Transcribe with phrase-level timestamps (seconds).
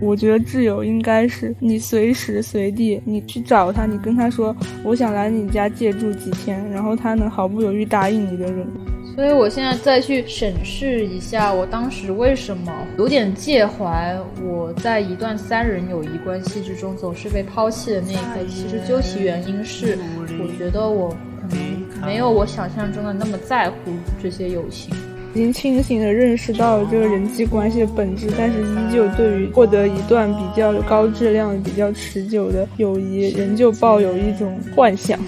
[0.00, 8.66] 我觉得挚友应该是你随时随地你去找他，你跟他说我想来你家借住几天，然后他能毫不犹豫答应你的人。
[9.14, 19.98] 所以我现在再去审视一下，我当时为什么有点介怀我在一段三人友谊关系之中总是被抛弃的那一刻，其实究其原因是，
[20.40, 21.10] 我觉得我
[21.40, 23.90] 可能没有我想象中的那么在乎
[24.22, 24.94] 这些友情。
[25.32, 35.18] 已经清醒地认识到了这个人际关系的本质，但是依旧对于获得一段比较高质量、比较持久的友谊，仍旧抱有一种幻想。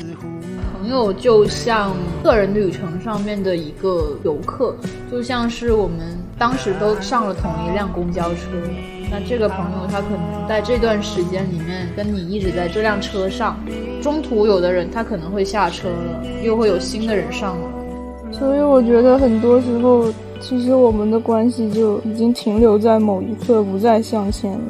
[0.75, 1.95] 朋友就像
[2.25, 4.77] 个人旅程上面的一个游客，
[5.11, 8.47] 就像是我们当时都上了同一辆公交车，
[9.09, 13.57] 那这个朋友他可能在这段时间里面跟你一直在这辆车上，
[14.03, 17.69] 中途有的人他可能会下车了，又会有新的人上了。
[18.43, 24.65] 所以我觉得很多时候，其实我们的关系就已经停留在某一刻，不再向前了。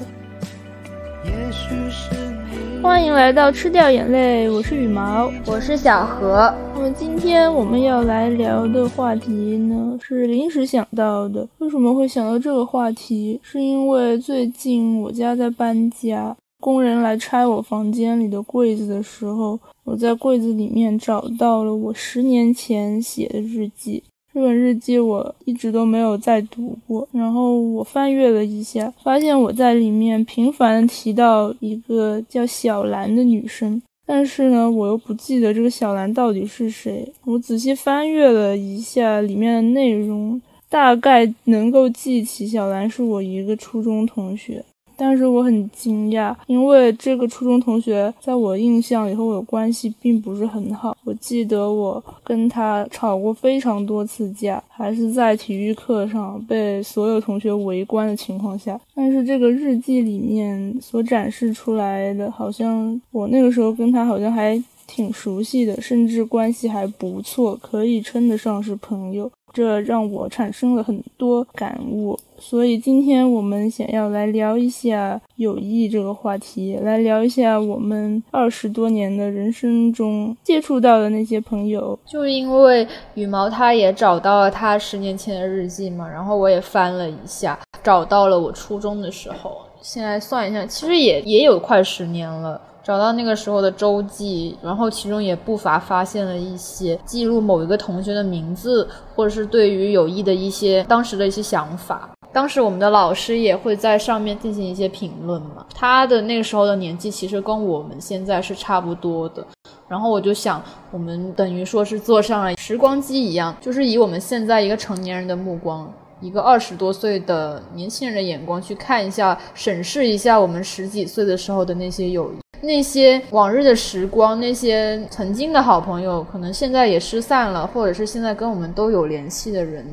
[2.82, 6.52] 欢迎来到吃掉眼泪，我是羽毛，我是小何。
[6.74, 11.48] 那么今天我们要来聊的话题呢，是临时想到的。
[11.56, 13.40] 为什么会想到这个话题？
[13.42, 16.36] 是因为最近我家在搬家。
[16.62, 24.00] 工人来拆我房间里的柜子的时候，我在柜子里面找到了我十年前写的日记。
[24.32, 37.12] 这本日记我一直都没有再读过，然后我翻阅了一下，发现我在里面频繁提到一个叫小兰的女生，但是呢，我又不记得这个小兰到底是谁。
[37.24, 40.40] 我仔细翻阅了一下里面的内容，
[40.70, 44.64] 大概能够记起小兰是我一个初中同学。
[45.04, 50.96] 但是我很惊讶，因为这个初中同学在我印象里和我的关系并不是很好。
[51.02, 58.80] 我记得我跟他吵过非常多次架，还是在体育课上被所有同学围观的情况下。
[58.94, 69.28] 但是这个日记里面所展示出来的，好像我那个时候跟他好像还挺熟悉的，甚至关系还不错，可以称得上是朋友。
[69.52, 81.98] 这让我产生了很多感悟，所以今天我们想要来聊一下友谊这个话题，来聊一下我们二十多年的人生中接触到的那些朋友。
[82.06, 92.60] 就因为羽毛他也找到了他十年前的日记嘛，然后我也翻了一下，找到了我初中的时候，现在算一下，其实也也有快十年了。
[92.84, 102.10] 找到那个时候的周记，然后其中也不乏发现了一些记录某一个同学的名字，或者是对于友谊的一些当时的一些想法。
[102.32, 105.66] 当时我们的老师也会在上面进行一些评论嘛。
[105.74, 109.46] 他的那个时候的年纪其实跟我们现在是差不多的。
[109.86, 122.36] 然后我就想，我们等于说是坐上了时光机一样，就是以我们现在一个成年人的目光，一个二十多岁的年轻人的眼光去看一下，审视一下我们十几岁的时候的那些友谊。
[122.64, 129.84] 那些往日的时光，那些曾经的好朋友，可能现在也失散了，或者是现在跟我们都有联系的人，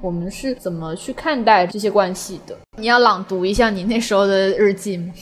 [0.00, 2.56] 我们是怎么去看待这些关系的？
[2.78, 5.12] 你要朗读一下你那时候的日记吗？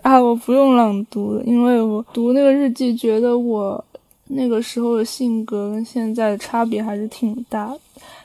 [0.00, 3.84] 啊，我不用朗读，因为我读那个日记，觉得我
[4.28, 7.78] 那个时候的性格跟现在的差别还是挺大的。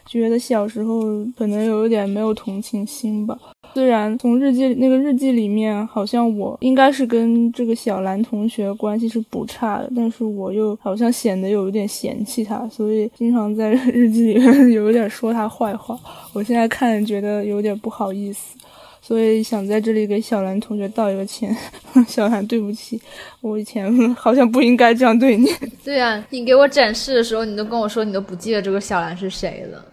[0.08, 1.02] 觉得小时候
[1.38, 3.38] 可能有一点没有同情心吧。
[3.74, 16.00] 虽然从日记那个日记里面，好像我应该是跟这个小兰同学关系是不差的，但是我又好像显得有一点嫌弃他，所以经常在 日记里面有点说他坏话。
[16.34, 18.58] 我现在看觉得有点不好意思，
[19.02, 21.56] 所以想在这里给小兰同学道一个歉。
[22.08, 23.00] 小兰，对不起，
[23.42, 25.50] 我以前 好像不应该这样对你。
[25.84, 29.84] 对啊，你给我展示的时候，你都跟我说你都不记得这个小兰是谁了。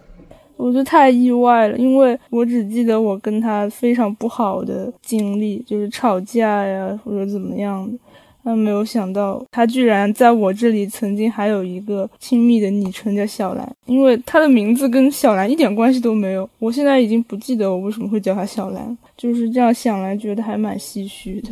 [0.56, 7.98] 我就太意外了，因为我只记得我跟他非常不好的经历，就是吵架呀或者怎么样的，
[8.42, 16.48] 但没有想到他居然在我这里曾经还有一个亲密的昵称叫小兰，因为他的名字跟小兰一点关系都没有。
[16.58, 21.50] 我现在已经不记得我为什么会叫他小兰，就是这样想来觉得还蛮唏嘘的。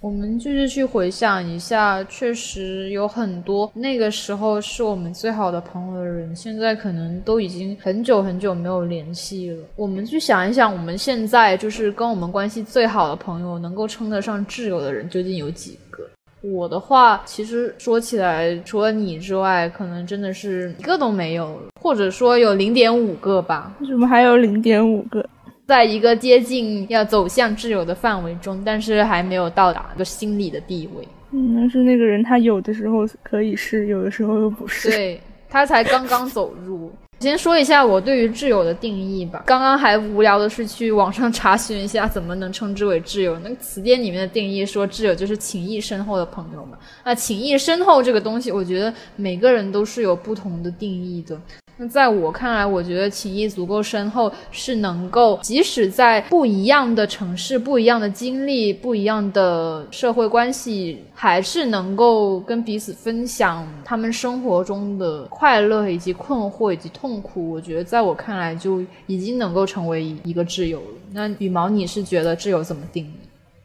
[0.00, 9.58] 我们就是去回想一下，确实有很多那个时候是我们最好的朋友的人，现在可能都已经很久很久没有联系了。
[9.74, 16.04] 我们去想一想，我们现在就是跟我们关系最好的朋友，能够称得上挚友的人究竟有几个？
[16.42, 23.74] 我的话，其实说起来，除了你之外，可能真的是一个都没有了，或者说有零点五个吧？
[23.80, 25.28] 为什么还有零点五个？
[25.68, 31.06] 在一个接近要走向挚友的范围中，但是还没有到达一个心理的地位。
[31.30, 34.88] 嗯，但是那个人他有的时候可以是，有的时候又不是。
[34.88, 36.90] 对他才刚刚走入。
[37.20, 39.42] 先说一下我对于挚友的定义吧。
[39.44, 43.36] 刚刚还无聊的是去网上查询一下怎么能称之为挚友。
[43.40, 46.78] 那个词典里面的定义说，挚友就是情谊深厚的朋友嘛。
[47.04, 51.36] 那情谊深厚这个东西，我觉得每个人都是有不同的定义的。
[51.80, 67.50] 那在我看来，我觉得情谊足够深厚，是能够即使在不一样的城市、不一样的经历、不一样的社会关系，还是能够跟彼此分享他们生活中的快乐以及困惑以及痛痛苦。
[67.50, 70.86] 我觉得在我看来，就已经能够成为一个挚友了。
[71.12, 73.10] 那羽毛，你是觉得挚友怎么定义？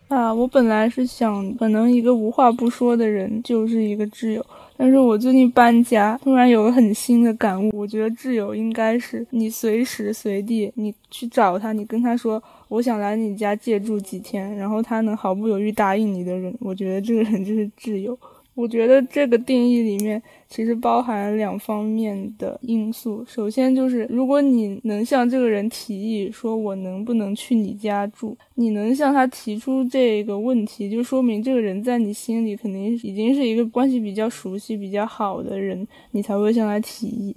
[0.07, 4.45] 啊，我本来是想，可能一个无话不说的人就是一个挚友。
[4.77, 7.69] 但是我最近搬家，突然有个很新的感悟。
[7.77, 18.17] 我觉得挚友应该是你随时随地，你去找他，你跟他说我想来你家借住几天，然后他能毫不犹豫答应你的人，我觉得这个人就是挚友。
[18.55, 23.25] 我觉得这个定义里面其实包含两方面的因素。
[23.27, 37.35] 首先就是，如果你能向这个人提议说，我能不能去你家住，你能向他提出这个问题，就说明这个人在你心里肯定已经是一个关系比较熟悉、比较好的人，你才会向他提议。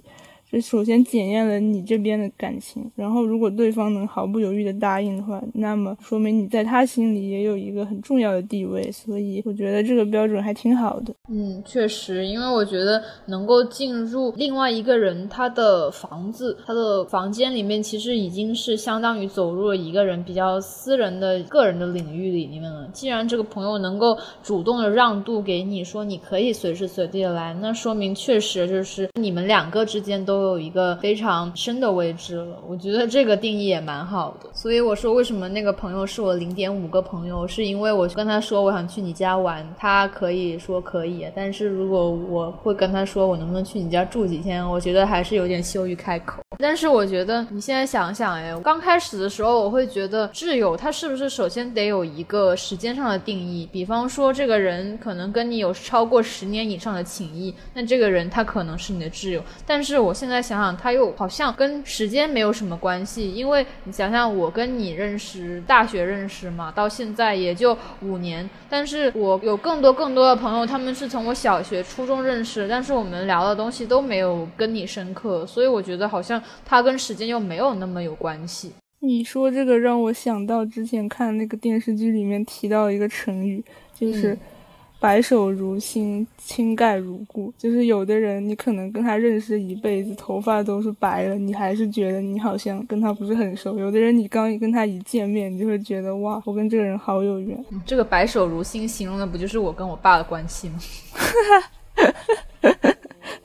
[0.49, 11.13] 这首先检验了你这边的感情，然后如果对方能毫不犹豫的答应的话，那么说明你在他心里也有一个很重要的地位，所以我觉得这个标准还挺好的。
[11.29, 22.87] 嗯，确实，因为我觉得能够进入另外一个人他的房子、他的房间里面，其实已经是相当于走入了一个人比较私人的个人的领域里面了。
[22.93, 30.36] 既然这个朋友能够主动的让渡给你，说你可以随时随地的来，那说明确实就是你们两个之间都。
[30.37, 34.47] 都有一个非常深的位置了，我觉得这个定义也蛮好的。
[34.53, 41.25] 所以我说，为什么那个朋友是我零点五个朋友，是因为我跟他说我想去你家玩，他可以说可以。
[41.35, 46.39] 但是如果我会跟他说我能不能去你家住几天，我觉得还是有点羞于开口。
[46.59, 53.67] 但是我觉得你现在想想，哎，刚开始的时候我会觉得挚友他是不是首先得有一个时间上的定义？
[53.71, 59.41] 比方说这个人可能跟你有超过十年以上的情谊，那这个人他可能是你的挚友。
[59.65, 76.41] 但是我现在想想，他又好像跟时间没有什么关系，因为你想想，我跟你认识，大学认识嘛，到现在也就五年，但是我有更多更多的朋友，他们是从我小学、初中认识，但是我们聊的东西都没有跟你深刻，所以我觉得好像。
[76.65, 78.73] 它跟时间又没有那么有关系。
[78.99, 83.63] 你说这个让我想到之前看那个电视剧里面提到一个成语，
[83.93, 84.37] 就是
[84.99, 87.53] “白首如新，青盖如故”。
[87.57, 93.77] 就是有的人你可能跟他认识一辈子，头发都是白了，你还是觉得你好像跟他不是很熟。
[93.77, 97.63] 有的人你刚一跟他一见面，你就会觉得哇，我跟这个人好有缘。
[97.85, 100.79] 这个“白首如新”形容的不就是我跟我爸的关系吗？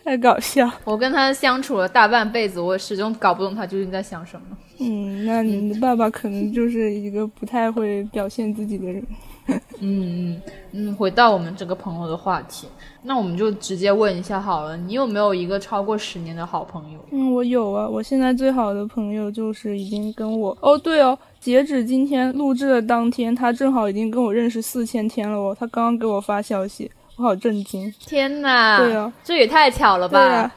[0.05, 0.69] 太搞笑！
[0.85, 4.47] 我跟他相处了大半辈子，我始终搞不懂他究竟在想什么。
[4.81, 9.01] 嗯，那你的爸爸可能就是一个不太会表现自己的人。
[9.81, 10.43] 嗯嗯
[10.73, 10.95] 嗯。
[10.97, 12.67] 回到我们这个朋友的话题，
[13.03, 16.99] 那我们就直接问一下好了，你有没有一个超过十年的好朋友？
[17.11, 26.91] 嗯，我有啊，我现在最好的朋友就是已经跟我哦，对哦，截止今天录制的当天，他正好已经跟我认识四千天了哦，他刚刚给我发消息。
[27.17, 27.93] 我好震惊！
[28.01, 28.79] 天呐！
[28.79, 30.19] 对啊，这也太巧了吧！
[30.19, 30.53] 对啊，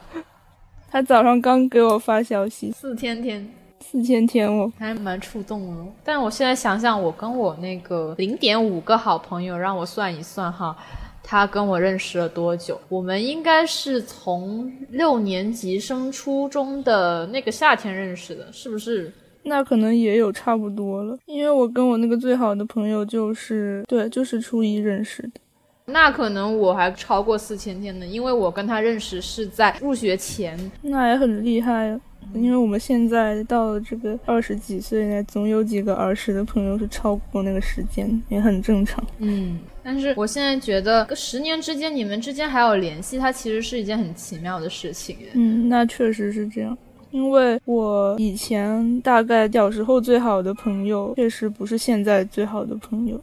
[0.89, 3.45] 他早上刚给我发消息，四千天，
[3.95, 5.85] 四千天哦，还蛮触动的。
[6.03, 10.75] 但我现在想想，我跟我那个零点五个好朋友，让我算一算哈，
[11.23, 12.77] 他跟我认识了多久？
[12.89, 19.09] 我们应该是从六年级升初中的那个夏天认识的，是不是？
[19.43, 25.39] 那可能也有差不多了，因为我跟我那个最好的朋友就是对，就是初一认识的。
[25.85, 31.97] 那可能我还超过四千天呢，因为我跟他认识是在入学前，那也很厉害。
[32.33, 39.03] 因为我们现在到了这个二十几岁呢，总有几个儿时的朋友是超过那个时间，也很正常。
[39.19, 45.17] 嗯，但是我现在觉得，十年之间你们之间还有联系，它其实是一件很奇妙的事情。
[45.33, 46.77] 嗯，那确实是这样。
[47.11, 53.21] 因为我以前大概小时候最好的朋友，确实不是现在最好的朋友。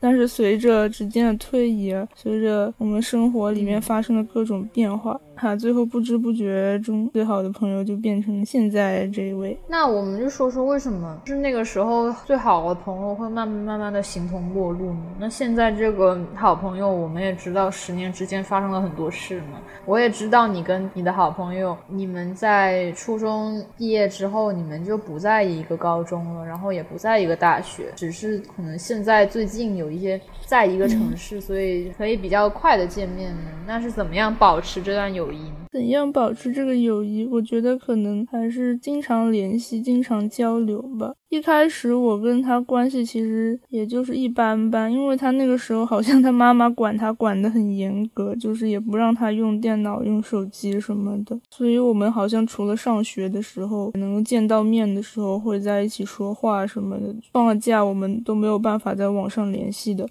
[0.00, 5.18] 但是随着时间的推移，随着我们生活里面发生的各种变化。
[5.36, 9.58] 哈，最后不知不觉中，最好的朋友就变成现在这一位。
[9.66, 15.00] 那我们就说说为什么是那个时候最好的朋友会慢慢慢慢的形同陌路呢？
[15.18, 19.58] 那现在这个好朋友，我们也知道十年之间发生了很多事嘛。
[19.84, 33.50] 我也知道你跟你的好朋友，你们在初中毕业之后，你们就不在一个高中了，然后也不在一个大学，只是可能现在最近有一些在一个城市，所以可以比较快的见面呢。
[33.66, 35.23] 那是怎么样保持这段友？
[35.72, 37.26] 怎样保持这个友谊？
[37.26, 41.12] 我觉得可能还是经常联系、经常交流吧。
[41.30, 51.36] 一开始我跟他关系其实也就是一般般，因为他那个时候好像他妈妈管他管得很严格，就是也不让他用电脑、用手机什么的。
[51.50, 60.08] 所以我们好像除了上学的时候能够见到面的时候会在一起说话什么的，放了假我们都没有办法在网上联系的。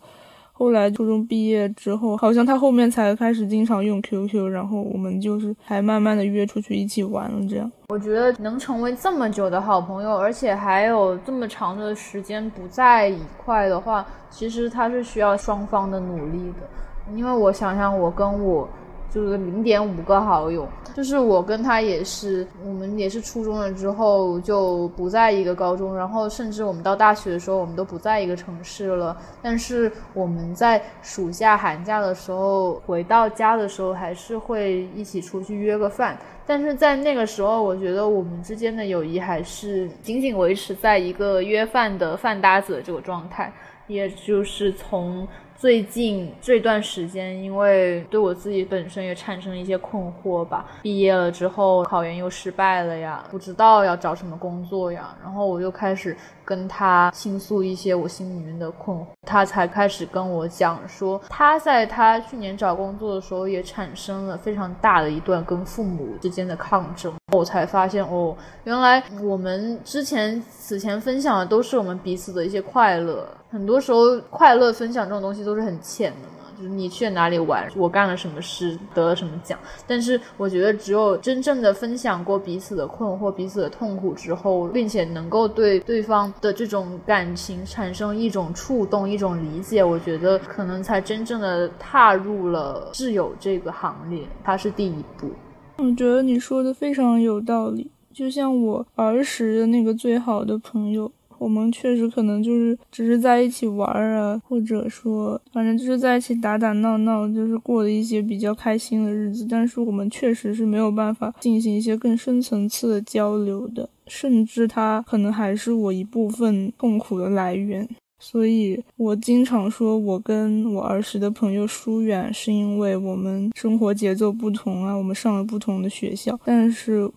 [0.55, 7.45] 后来初中毕业之后，好像他后面才开始经常用 QQ，然后我们就是还慢慢的约出去一起玩了。
[7.49, 17.15] 这样，我觉得能成为这么久的好朋友，而且还有这么长的时间不在一块的话，其实他是需要双方的努力的。
[17.15, 18.69] 因为我想想，我跟我。
[19.13, 29.15] 就是零点五个好友，就是我跟他也是，我们也是初中了之后就不在一个高中，然后甚至我们到大学的时候，我们都不在一个城市了。
[29.39, 36.17] 但是我们在暑假、寒假的时候回到家的时候，还是会一起出去约个饭。
[36.43, 43.53] 但是在那个时候，我觉得我们之间的友谊还是仅仅维持在一个约饭的饭搭子的这个状态，
[43.85, 45.27] 也就是从。
[45.63, 50.65] 最近这段时间，因为对我自己本身也产生了一些困惑吧。
[50.81, 55.15] 毕业了之后，考研又失败了呀，不知道要找什么工作呀。
[55.23, 67.13] 然后我就开始跟他倾诉一些我心里面的困惑，他才开始跟我讲说，他在他去年找工作的时候也产生了非常大的一段跟父母之间的抗争。
[67.31, 73.25] 我才发现，哦，原来我们之前此前分享的都是我们彼此的一些快乐。
[73.53, 79.59] 很多时候，快乐分享这种东西都是很浅的嘛，就是你去哪里玩，我干了什么事，得了什么奖。
[79.85, 95.29] 但是我觉得，只有真正的分享过彼此的困惑、彼此的痛苦之后，并且能够对对方的这种感情产生一种触动、一种理解，我觉得可能才真正的踏入了挚友这个行列，它是第一步。
[95.77, 101.11] 我觉得你说的非常有道理，就像我儿时的那个最好的朋友。
[101.43, 109.45] 我们确实可能就是只是在一起玩儿啊，或者说，反正就是在一起打打闹闹，就是过了一些比较开心的日子。
[109.49, 117.85] 但是我们确实是没有办法进行一些更深层次的交流的，甚至他可能还是我一部分痛苦的来源。
[118.19, 127.11] 所以我经常说，我跟我儿时的朋友疏远，是因为我们生活节奏不同啊，我们上了不同的学校，但是。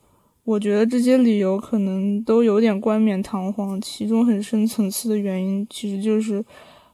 [0.47, 6.43] 我觉得这些理由可能都有点冠冕堂皇，其中很深层次的原因其实就是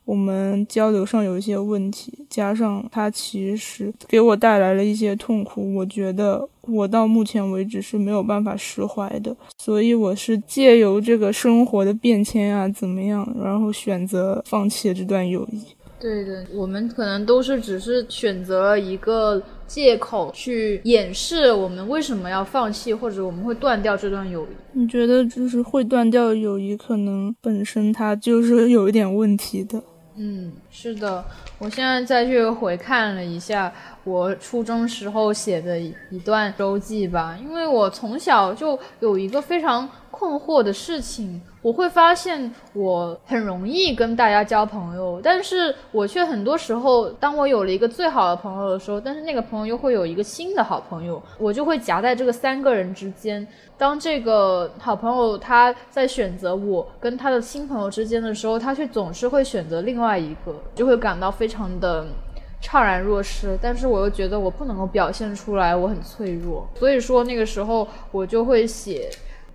[0.07, 15.63] 我们交流上有一些问题，加上他其实给我带来了一些痛苦，我觉得我到目前为止是没有办法释怀的，所以我是借由这个生活的变迁啊，怎么样，然后选择放弃这段友谊。
[16.01, 19.41] 对的，我们可能都是只是选择了一个
[19.73, 24.49] 借口去掩饰我们为什么要放弃，或者我们会断掉这段友谊。
[24.73, 29.83] 你觉得就是会断掉友谊，可能本身它就是有一点问题的。
[30.15, 31.25] 嗯，是的，
[31.59, 33.73] 我现在再去回看了一下
[34.05, 41.41] 我初中时候写的一段周记吧，因为我从小就有一个非常困惑的事情。
[41.63, 53.47] 我会发现我很容易跟大家交朋友，但是我却很多时候，当我有了一个最好的朋友的时候，但是那个朋友又会有一个新的好朋友，我就会夹在这个三个人之间。
[53.79, 62.05] 当这个好朋友他在选择我跟他的新朋友之间的时候，他却总是会选择另外一个，就会感到非常的
[62.61, 63.57] 怅然若失。
[63.63, 69.09] 但是我又觉得我不能够表现出来我很脆弱，所以说那个时候我就会写。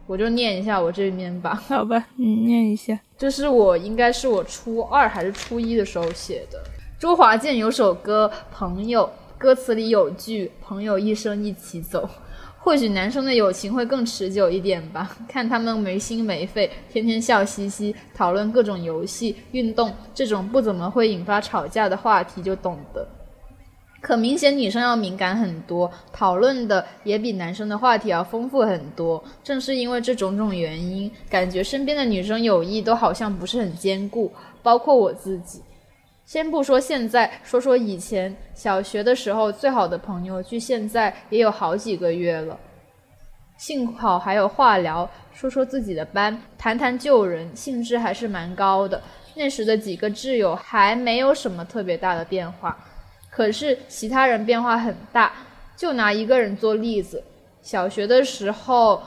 [0.07, 2.97] 我就念一下我这边吧，好吧，你念一下。
[3.17, 6.59] 这是我应该是我初二还是初一的时候写的。
[6.97, 12.09] 周华健有首歌《朋友》，歌词里有句“朋友一生一起走”，
[12.57, 15.17] 或许男生的友情会更持久一点吧。
[15.27, 23.07] 看他们没心没肺，天天笑嘻嘻，讨论各种游戏、运动这种不怎么会引发吵架的话题，就懂得。
[24.07, 29.21] 可明显，女生要敏感很多，讨论的也比男生的话题要丰富很多。
[29.43, 34.31] 正是因为这种种原因，感觉身边的女生友谊都好像不是很坚固，
[34.63, 35.61] 包括我自己。
[36.23, 42.57] 先不说现在，说说以前小学的时候，最好的朋友，距现在也有好几个月了。
[43.57, 49.01] 幸好还有话聊，说说自己的班，谈谈旧人，兴致还是蛮高的。
[49.35, 52.77] 那时的几个挚友还没有什么特别大的变化。
[53.37, 55.31] 可是其他人变化很大，
[55.75, 57.23] 就拿一个人做例子。
[57.61, 58.99] 小学的时候，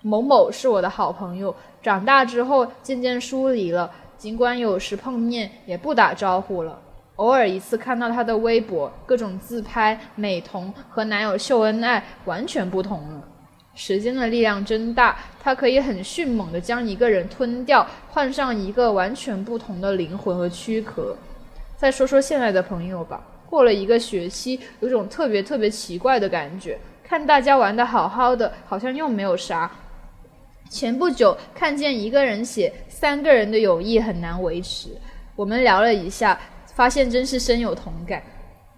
[0.00, 6.80] 某某是我的好朋友，长大之后渐渐疏离了，尽管有时碰面也不打招呼了。
[7.16, 13.22] 偶尔一次看到她的微博，各种自拍、美瞳和男友秀恩爱，完全不同了。
[13.74, 21.14] 时间的力量真大，它可以很迅猛地将一个人吞掉，换上一个完全不同的灵魂和躯壳。
[21.76, 29.70] 再说说现在的朋友吧，过了一个学期，有种特别特别奇怪的感觉，看大家玩的好好的，好像又没有啥。
[30.70, 34.90] 前不久看见一个人写三个人的友谊很难维持，
[35.34, 36.38] 我们聊了一下，
[36.74, 38.22] 发现真是深有同感。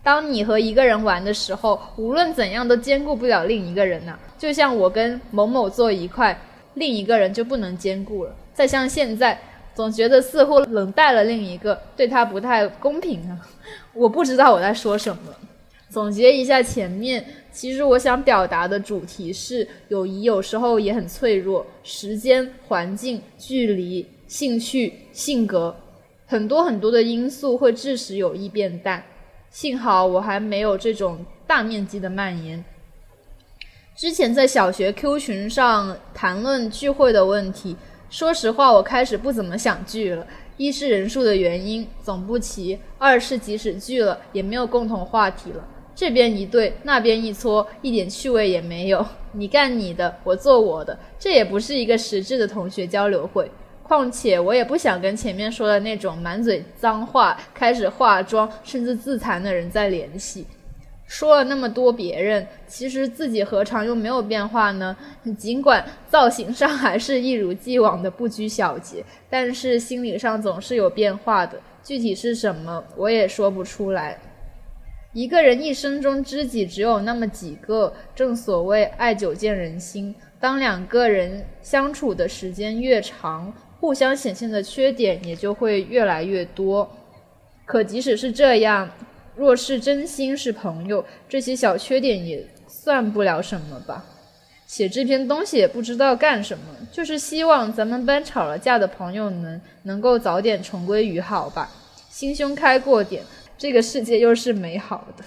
[0.02, 4.16] 当你和一个人玩的时候，无论怎样都兼顾不了另一个人呐。
[4.38, 6.40] 就像我跟某某坐一块，
[6.74, 8.34] 另一个人就不能兼顾了。
[8.54, 9.38] 再像现在，
[9.74, 13.36] 总觉得似乎冷淡了另一个，对他不太公平啊。
[13.94, 15.34] 我不知道我在说什么。
[15.88, 25.74] 总结一下前面，其实我想表达的主题是：友谊有时候也很脆弱，时间、环境、距离、兴趣、性格，
[26.26, 29.02] 很多很多的因素会致使友谊变淡。
[29.50, 32.64] 幸好我还没有这种大面积的蔓延。
[33.96, 37.76] 之前在小学 Q 群上谈论聚会的问题，
[38.08, 40.24] 说实话，我开始不怎么想聚了。
[40.60, 45.66] 一是人数的原因，总不齐；二是即使聚了，也没有共同话题了。
[45.94, 49.02] 这边一对，那边一撮，一点趣味也没有。
[49.32, 53.50] 你干你的，我做我的，这也不是一个实质的同学交流会。
[53.82, 60.46] 况且我也不想跟前面说的那种满嘴脏话、开始化妆甚至自残的人再联系。
[61.10, 64.96] 说了那么多别人，其实自己何尝又没有变化呢？
[65.36, 71.60] 尽管造型上还是一如既往的不拘小节，但是心理上总是有变化的。
[71.82, 74.16] 具体是什么，我也说不出来。
[75.12, 80.14] 一个人一生中知己只有那么几个，正所谓爱久见人心。
[80.38, 86.88] 当两个人相处的时间越长，互相显现的缺点也就会越来越多，
[87.66, 88.88] 可即使是这样，
[89.40, 94.04] 若是真心是朋友，这些小缺点也算不了什么吧。
[94.66, 101.70] 写这篇东西也不知道干什么，就是希望咱们班吵了架的朋友们能够早点重归于好吧，
[102.10, 103.22] 心胸开阔点，
[103.56, 105.24] 这个世界又是美好的。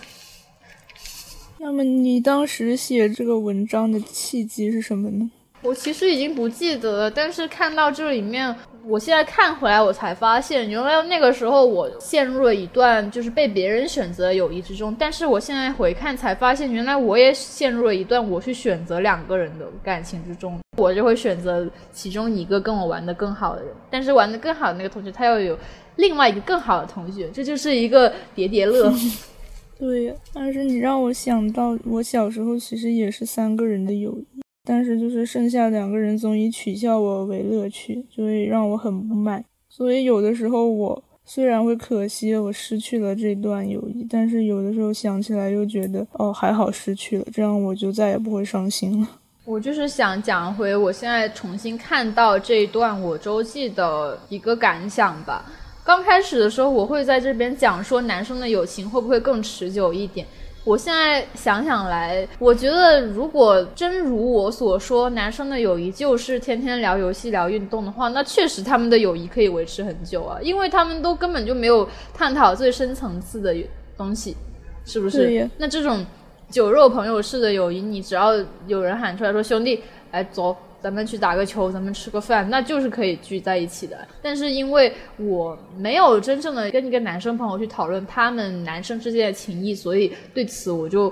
[1.58, 5.32] 那么你当时写这个文章的契机是什么呢？
[5.64, 14.93] 我其实已经不记得了，但是看到这里面，我现在看回来，我才发现，原来那个时候我陷入了一段就是被别人选择的友谊之中。
[15.00, 20.60] 但是我现在回看，才发现原来我也陷入了一段我去选择两个人的感情之中。
[20.78, 25.58] 我就会选择其中一个跟我玩的更好的人，但是玩的更好的那个同学，他又有
[25.96, 28.91] 另外一个更好的同学，这就是一个叠叠乐。
[29.80, 34.33] 对呀，但是你让我想到，我小时候其实也是三个人的友谊。
[34.65, 39.43] 但是就是剩下两个人总以取笑我为乐趣，就会让我很不满。
[39.67, 49.08] 所以有的时候我虽然会可惜我失去了这段友谊，但是有的时候想起来又觉得哦还好失去了，这样我就再也不会伤心了。
[49.45, 55.45] 我就是想讲回我现在重新看到这一段我周记的一个感想吧。
[55.84, 60.26] 刚开始的时候我会在这边讲说男生的友情会不会更持久一点。
[60.63, 73.54] 我现在想想来，我觉得如果真如我所说，男生的友谊就是天天聊游戏、聊运动的话，那确实他们的友谊可以维持很久啊，因为他们都根本就没有探讨最深层次的
[73.97, 74.38] 东西，
[74.86, 75.49] 是不是？
[75.58, 76.06] 那这种
[76.49, 78.34] 酒肉朋友式的友谊，你只要
[78.67, 80.56] 有人喊出来说“兄弟，来走”。
[80.84, 83.98] 咱们去打个球，咱们吃个饭，那就是可以聚在一起的。
[84.22, 91.12] 但是因为我没有真正的跟一个男生朋友去讨论他们男生之间的情谊，所以对此我就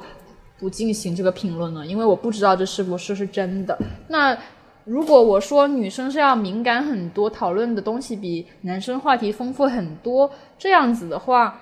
[0.59, 3.77] 不进行这个评论了，因为我不知道这是不是是真的。
[4.09, 4.37] 那
[4.83, 10.29] 如果我说女生是要敏感很多，讨论的东西比男生话题丰富很多，
[10.59, 11.57] 这样子的话。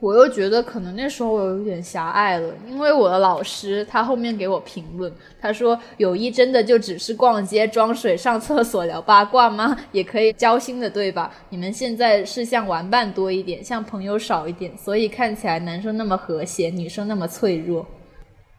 [0.00, 9.76] 我又觉得可能那时候我有点狭隘了，因为我的老师他后面给我评论，他说友谊真的就只是逛街、装水、上厕所、聊八卦吗？
[9.92, 11.30] 也可以交心的，对吧？
[11.50, 17.86] 你们现在是像玩伴多一点，像朋友少一点，所以看起来男生那么和谐，女生那么脆弱。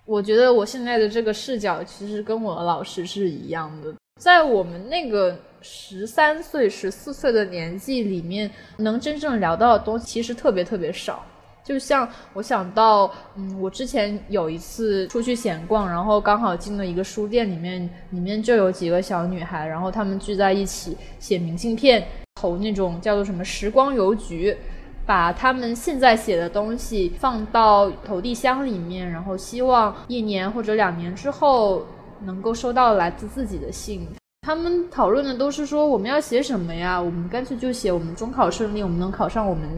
[0.06, 11.26] 我觉得我现在的这个视角其实跟我的老师是一样的，在我们那个十三岁、十四岁的年纪里面，能真正聊到的东西其实特别特别少。
[11.64, 24.58] 就像我想到，嗯，我之前有一次出去闲逛，然后刚好进了一个书店，里面里面就有几个小女孩，然后她们聚在一起写明信片，投那种叫做什么时光邮局，
[25.06, 31.86] 把她们现在写的东西放到投递箱里面，然后希望一年或者两年之后
[32.22, 34.08] 能够收到来自自己的信。
[34.42, 37.00] 他们讨论的都是说我们要写什么呀？
[37.00, 39.70] 我们干脆就写我们中考顺利，我们能考上我们。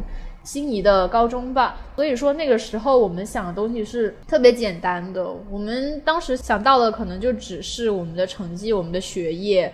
[0.44, 1.78] 心仪的高中吧。
[1.96, 9.74] 所以说那个时候我们想的东西是特别简单的，我们当时想到的可能就只是我们的成绩、我们的学业，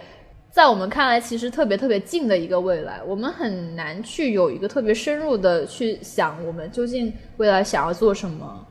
[0.52, 8.66] 在我们看来其实特别特别近的一个未来，我们很难去有一个特别深入的去想我们究竟未来想要做什么。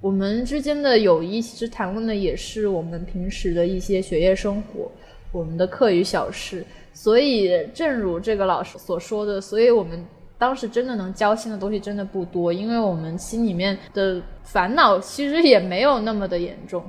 [0.00, 4.90] 我们之间的友谊其实谈论的也是我们平时的一些学业生活，
[5.32, 6.64] 我们的课余小事。
[6.92, 10.04] 所以，正如这个老师所说的，所以我们
[10.44, 16.84] 当时真的能交心的东西真的不多，因为我们心里面的烦恼其实也没有那么的严重，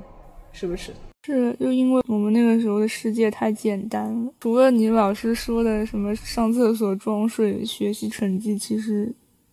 [0.52, 0.92] 是不是？
[1.26, 9.10] 是，就因为我们那个时候的世界太简单了，除了你老师说的什么上厕所装睡、学习成绩，其实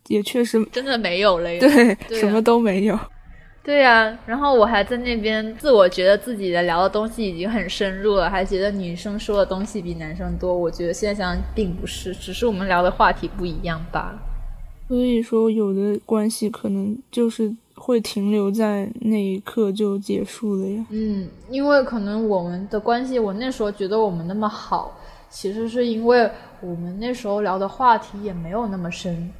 [0.10, 3.00] 也确实真的没有了，对，什么都没有。
[3.64, 10.54] 对呀，然后我还在那边自我觉得自己的聊的东西已经很深入了，还觉得女生说的东西比男生多。
[10.54, 14.20] 我觉得现在想想并不是，只是我们聊的话题不一样罢了。
[14.90, 20.86] 所以说，有的关系可能就是会停留在那一刻就结束了呀。
[20.90, 25.00] 嗯，因为可能我们的关系，我那时候觉得我们那么好，
[25.30, 29.32] 其实是因为我们那时候聊的话题也没有那么深。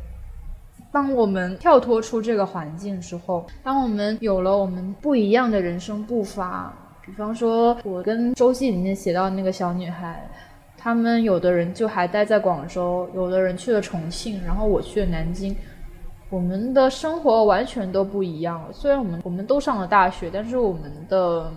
[0.94, 6.72] 当我们跳脱出这个环境之后，当我们有了我们不一样的人生步伐，
[7.04, 10.30] 比方说，我跟周记里面写到那个小女孩，
[10.78, 15.56] 他们有的人就还待在广州，有的人去了重庆，然后我去了南京，
[16.30, 18.68] 我们的生活完全都不一样了。
[18.72, 21.52] 虽然我们我们都上了大学，但是我们的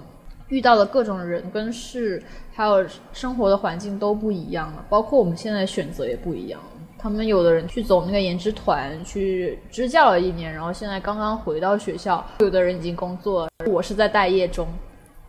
[0.49, 2.22] 遇到的各种人跟事，
[2.55, 6.59] 还有生活的环境都不一样了，包括我们现在选择也不一样。
[6.99, 14.67] 他们有的人去走那个研职团，去支教了一年，然后现在刚刚回到学校；有的人已经工作了，我是在待业中。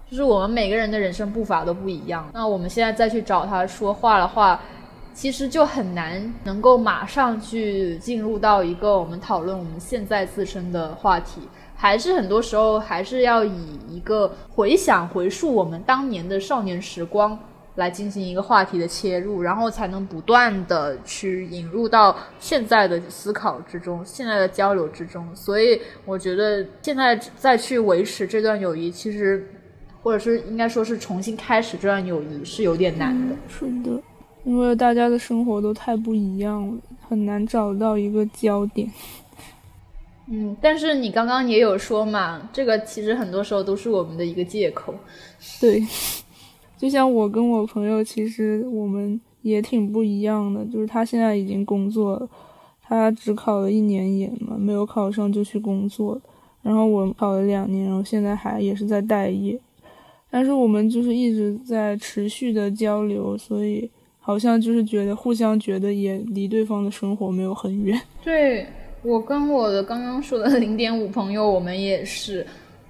[0.09, 2.29] 就是我们每个人的人生步伐都不一样。
[2.33, 4.59] 那我们现在再去找他说话的话，
[5.13, 11.41] 其实就很难能够马上去进入到一个我们讨论我们现在自身的话题，
[11.75, 17.37] 还是很多时候还是要以一个回想、回溯我们当年的少年时光。
[17.77, 25.23] 来进行一个话题的切入，然后才能不断的去引入到现在的思考之中，现在的交流之中。
[25.35, 29.47] 所以我觉得现在再去维持这段友谊，其实，
[30.01, 33.35] 或者是应该说是重新开始这段友谊是有点难的。
[33.47, 34.01] 是的，
[34.43, 38.91] 因为大家的生活都太不一样了，很难找到一个焦点。
[40.29, 44.95] 嗯，但是你刚刚也有说嘛，这个其实很多时候都是我们的一个借口。
[45.61, 45.83] 对。
[46.77, 50.63] 就像我跟我朋友，其实我们也挺不一样的。
[50.65, 52.29] 就是他现在已经工作了，
[52.83, 56.21] 他只考了一年研嘛，没有考上就去工作。
[56.61, 59.59] 然后我考了两年，然后现在还也是在待业。
[60.29, 67.99] 但是我们就是一直在持续的交流，所以好像就是觉得互相觉得也离对方的生活没有很远。
[68.23, 68.67] 对
[69.03, 72.45] 我跟我的刚刚说的零点五朋友，我们也是。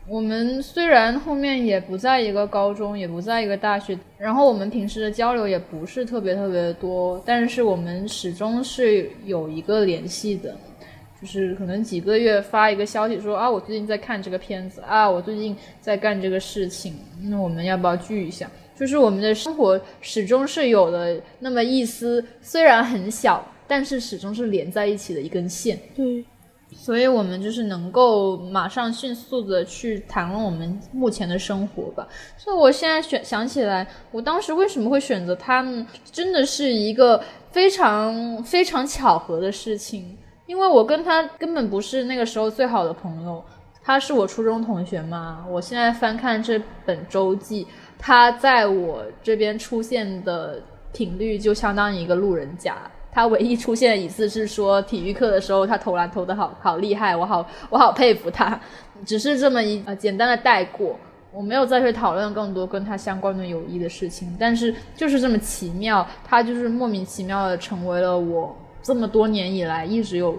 [0.09, 10.55] 我们虽然后面也不在一个高中，也不在一个大学，然后我们平时的交流也不是特别特别的多，但是我们始终是有一个联系的，
[11.21, 18.49] 就是可能几个月发一个消息说啊，我最近在看这个片子啊，我最近在干这个事情，那我们要不要聚一下？
[18.77, 25.77] 就是我们的生活始终是有的那么一丝，虽然很小，但是始终是连在一起的一根线。
[25.93, 26.23] 对。
[26.73, 32.07] 所以，我们就是能够马上迅速的去谈论我们目前的生活吧。
[32.37, 35.87] 所以，我现在选想起来，我当时为什么会选择他呢？
[36.11, 40.17] 真的是一个非常非常巧合的事情。
[40.45, 43.43] 因为我跟他根本不是那个时候最好的朋友，
[43.83, 45.45] 他是我初中同学嘛。
[45.49, 50.61] 我现在翻看这本周记，他在我这边出现的
[50.93, 52.89] 频率就相当于一个路人甲。
[53.11, 58.59] 他唯一出现的一次是说体育课的时候，他投篮投的好好厉害，我好我好佩服他。
[59.05, 60.95] 只是这么一呃简单的带过，
[61.31, 64.35] 我没有再去讨论更多跟他相关的友谊的事情。
[64.39, 70.37] 但是就是这么奇妙，他就是莫名其妙的成为了我这么多年以来一直有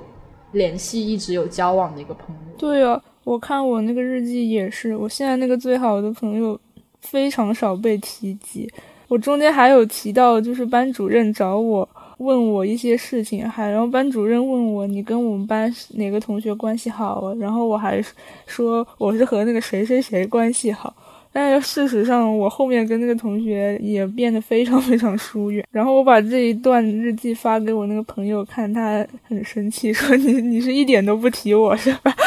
[0.52, 2.56] 联系、一直有交往的一个朋友。
[2.58, 6.58] 对啊，我看我那个日记也是，我现在那个最好的朋友
[7.00, 8.68] 非常少被提及。
[9.06, 11.88] 我中间还有提到，就是班主任找我。
[12.18, 17.34] 问我一些事情，还然后班主任问我你跟我们班哪个同学关系好啊？
[17.38, 18.02] 然后我还
[18.46, 20.94] 说我是和那个谁谁谁关系好，
[21.32, 25.64] 但是事实上我后面跟那个同学也变得非常非常疏远。
[25.70, 32.12] 然后我把这一段日记发给我那个朋友看，他很生气，说你你是一点都不提我是吧？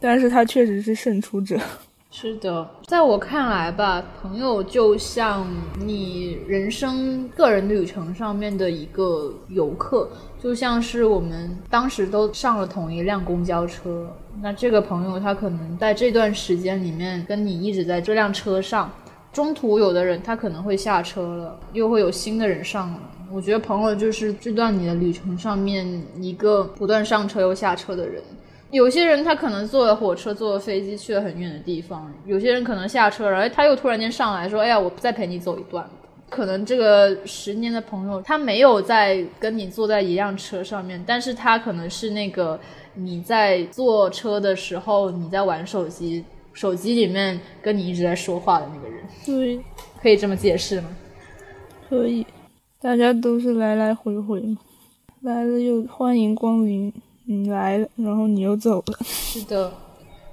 [0.00, 1.58] 但是他确实是胜出者。
[2.16, 5.44] 是的，在我看来吧，朋友就像
[5.80, 10.08] 你人生个人旅程上面的一个游客，
[10.40, 14.08] 就像是我们当时都上了同一辆公交车，
[14.40, 18.88] 那这个朋友他可能在这段时间里面跟你一直在这辆车上，
[19.32, 23.00] 中途有的人他可能会下车了，又会有新的人上了。
[23.32, 25.84] 我觉得朋友就是这段你的旅程上面
[26.20, 28.22] 一个不断上车又下车的人。
[28.74, 35.88] 有些人他可能坐了火车、坐了飞机去了很远的地方，有些人可能下车，然后他又突然间上来说：“哎呀，我再陪你走一段。”
[36.28, 42.58] 可能这个十年的朋友他没有在跟你坐在一辆车上面，但是他可能是那个
[42.94, 49.04] 你在坐车的时候你在玩手机，手机里面跟你一直在说话的那个人。
[49.24, 49.60] 对，
[50.02, 50.88] 可以这么解释吗？
[51.88, 52.26] 可以，
[52.80, 54.56] 大家都是来来回回嘛，
[55.20, 56.92] 来了又欢迎光临。
[57.26, 58.98] 你来了，然后你又走了。
[59.04, 59.72] 是的，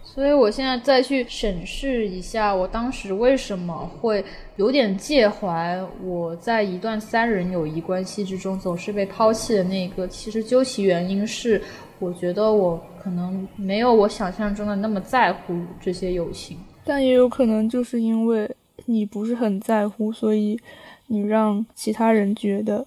[0.04, 4.24] 所以我现在再去审视一下，我当时为什么会
[4.58, 10.08] 有点介怀我在一段三人友谊关系之中总是被抛弃的那个。
[10.08, 11.62] 其实究其原因是，
[12.00, 18.50] 我觉得我可能没有我想象中的那么在乎这些友情，但也有可能就是因为
[18.86, 20.60] 你不是很在乎，所以
[21.08, 22.86] 你让其他人觉得。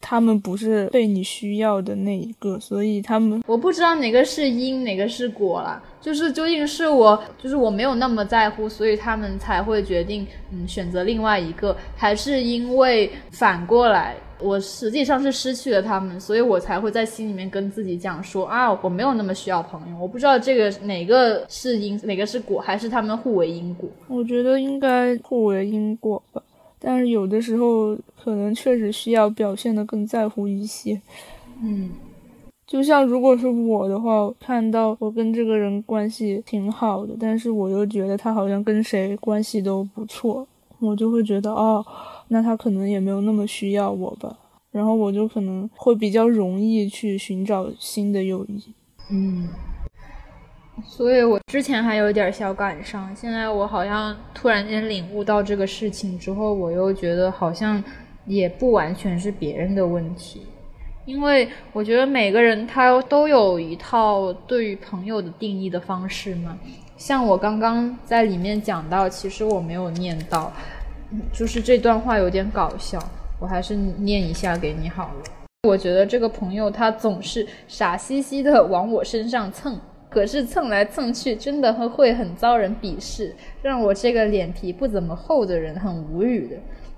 [0.00, 5.82] 他们不是被你需要的那一个，所以他们我不知道哪个是因，哪个是果啦。
[6.00, 19.98] 就是究竟是我，就是我没有那么在乎，所以他们才会决定嗯选择另外一个，还是因为反过来，我实际上是失去了他们，所以我才会在心里面跟自己讲说啊，我没有那么需要朋友。
[20.00, 23.86] 我不知道这个哪个是因，哪个是果，还是他们互为因果？
[24.08, 26.42] 我觉得应该互为因果吧。
[26.80, 31.00] 但是有的时候可能确实需要表现的更在乎一些，
[31.62, 31.90] 嗯，
[32.66, 40.46] 就像如果是我的话，看到我跟这个人关系挺好的，但是我又觉得他好像跟谁关系都不错，
[40.78, 41.84] 我就会觉得哦，
[42.28, 44.36] 那他可能也没有那么需要我吧，
[44.70, 48.62] 然后我就可能会比较容易去寻找新的友谊，
[49.10, 49.48] 嗯。
[50.86, 57.82] 所以我之前还有点小感伤，现在我好像突然间领悟到这个事情之后，我又觉得好像
[58.26, 60.42] 也不完全是别人的问题，
[61.04, 66.58] 因为我觉得每个人他都有一套对于朋友的定义的方式嘛。
[66.96, 70.52] 像我刚刚在里面讲到，其实我没有念到，
[71.32, 72.98] 就是这段话有点搞笑，
[73.40, 75.24] 我还是念一下给你好了。
[75.68, 79.78] 我觉得这个朋友他总是傻兮兮的往我身上蹭。
[80.10, 86.56] 可是蹭来蹭去，真的会会很遭人鄙视，让我这个脸皮不怎么厚的人很无语的。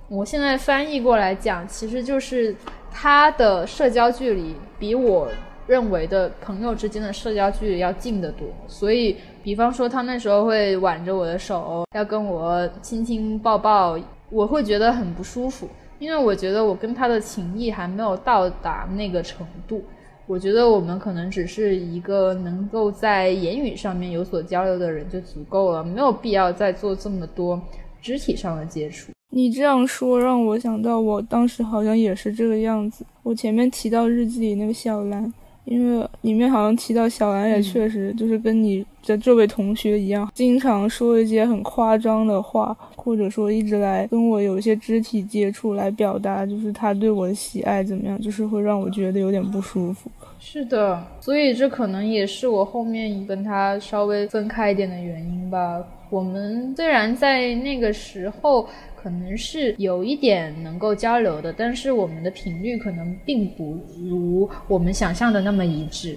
[0.08, 2.56] 我现在翻译过来讲，其实就是
[2.90, 5.28] 他的社交距离比我
[5.66, 8.48] 认为的朋友之间的社交距离要近得多。
[8.66, 13.98] 所以，比方说他那时候会挽着我的手，要跟我亲亲抱抱，
[14.30, 19.84] 我会觉得很不舒服，因为我觉得我跟他的情谊还没有到达那个程度。
[20.26, 27.60] 我觉得我们可能只是一个能够在言语上面有所交流的人就足够了，没有必要再做这么多
[28.00, 29.12] 肢体上的接触。
[29.30, 33.04] 你这样说让我想到，我当时好像也是这个样子。
[33.22, 35.32] 我前面提到日记里那个小兰。
[35.64, 50.10] 因为里面好像提到小兰也确实就是跟你的这位同学一样，经常说一些很夸张的话，或者说一直来跟我有一些肢体接触来表达，就是他对我的喜爱怎么样，就是会让我觉得有点不舒服。
[50.40, 55.82] 是的，所以这可能也是我后面跟他稍微分开一点的原因吧。
[56.10, 58.68] 我们虽然在那个时候。
[59.02, 66.16] 可能是有一点能够交流的，但是我们的频率可能并不如我们想象的那么一致，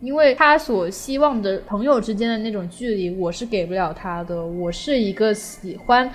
[0.00, 4.44] 因为他所希望的朋友之间的那种距离，我是给不了他的。
[4.44, 6.10] 我是一个喜欢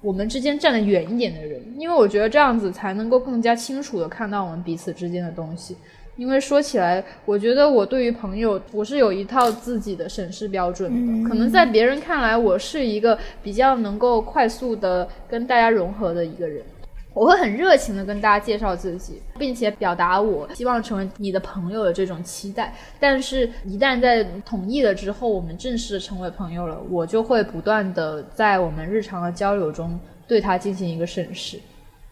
[0.00, 5.76] 我们之间站得远一点的人，因为我觉得这样子才能够更加清楚的看到我们彼此之间的东西。
[6.20, 11.26] 因为说起来，我觉得我对于朋友，我是有一套自己的审视标准的。
[11.26, 16.62] 可能在别人看来，我是一个比较能够快速的跟大家融合的一个人。
[17.14, 22.74] 我会很热情的跟大家介绍自己，并且表达我希望成为你的朋友的这种期待。
[23.00, 31.58] 但是，一旦在同意了之后，我们正式成为朋友了，我就会不断的在我们日常的交流中对他进行一个审视。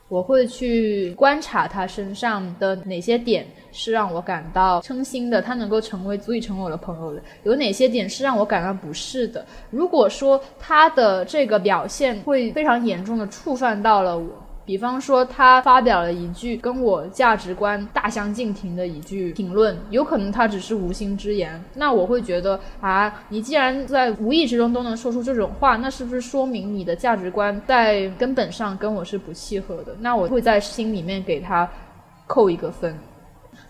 [0.09, 9.45] 我会去观察他身上的哪些点是让我感到称心的，他能够成为足以成为我的朋友的；有哪些点是让我感到不适的。
[9.71, 14.27] 如果说他的这个表现会非常严重的触犯到了我，
[14.69, 29.97] 比方说，他发表了一句跟我价值观大相径庭的一句评论，有可能他只是无心之言，那我会觉得啊，你既然在无意之中都能说出这种话，那是不是说明你的价值观在根本上跟我是不契合的？
[30.01, 31.67] 那我会在心里面给他
[32.27, 32.95] 扣一个分。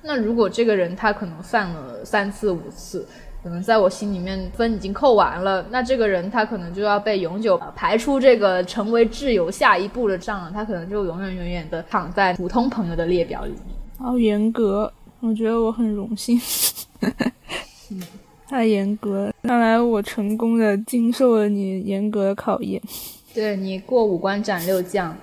[0.02, 3.06] 那如果这个人他可能犯了三次五次。
[3.48, 13.60] 可能在我心里面分已经扣完了，那这个人他可能就要被永久排出这个成为挚友下一步的账了，他可能就永远永远的躺在普通朋友的列表里面。
[13.98, 16.38] 好严格，我觉得我很荣幸。
[18.46, 22.78] 太严格，看来我成功的经受了你严格的考验。
[23.32, 25.16] 对你过五关斩六将。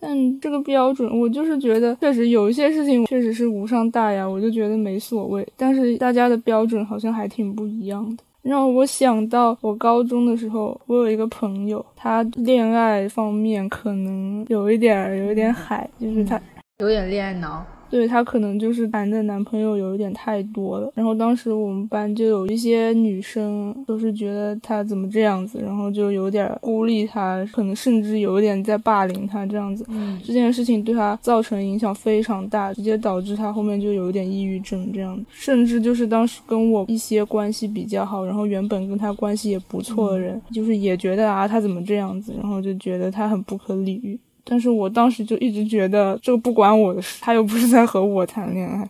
[0.00, 5.46] 但这个标准，我就是觉得确实有一些事情确实是无伤大雅，我就觉得没所谓。
[5.56, 16.40] 但是大家的标准好像还挺不一样的，让我想到我高中的时候，我有一个朋友，他恋爱方面可能有一点儿有一点海，就是他
[16.78, 17.64] 有点恋爱脑。
[17.90, 29.84] 对她可能就是谈的男朋友有一点太多了，然后当时我们班就有一些女生都是觉得她怎么这样子，然后就有点孤立她，可能甚至有一点在霸凌她这样子。
[29.88, 44.18] 嗯，这件事情对她造成影响非常大，直接导致她后面就有一点抑郁症这样甚至就是当时跟我一些关系比较好，然后原本跟她关系也不错的人，就是也觉得啊她怎么这样子，然后就觉得她很不可理喻。
[44.50, 48.88] 但是我当时就一直觉得这个不关我的事，他又不是在和我谈恋爱，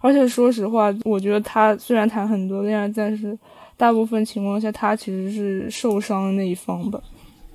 [0.00, 3.38] 而且说实话，我觉得他虽然谈很多恋爱，但是
[3.76, 6.98] 大部分情况下他其实是受伤的那一方吧。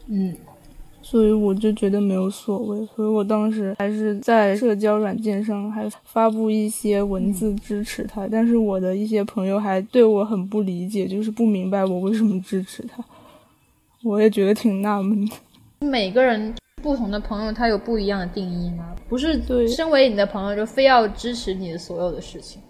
[0.08, 0.36] 嗯，
[1.02, 13.04] 所以我就觉得没有所谓，所以我当时还是在社交软件上还发布一些文字支持他，但是我的一些朋友还对我很不理解，就是不明白我为什么支持他，
[14.04, 15.36] 我也觉得挺纳闷的。
[15.80, 16.54] 每个人。
[16.82, 18.96] 不同的朋友，他有不一样的定义吗？
[19.08, 22.62] 不是，对，身为你的朋友就非要支持你的所有的事情。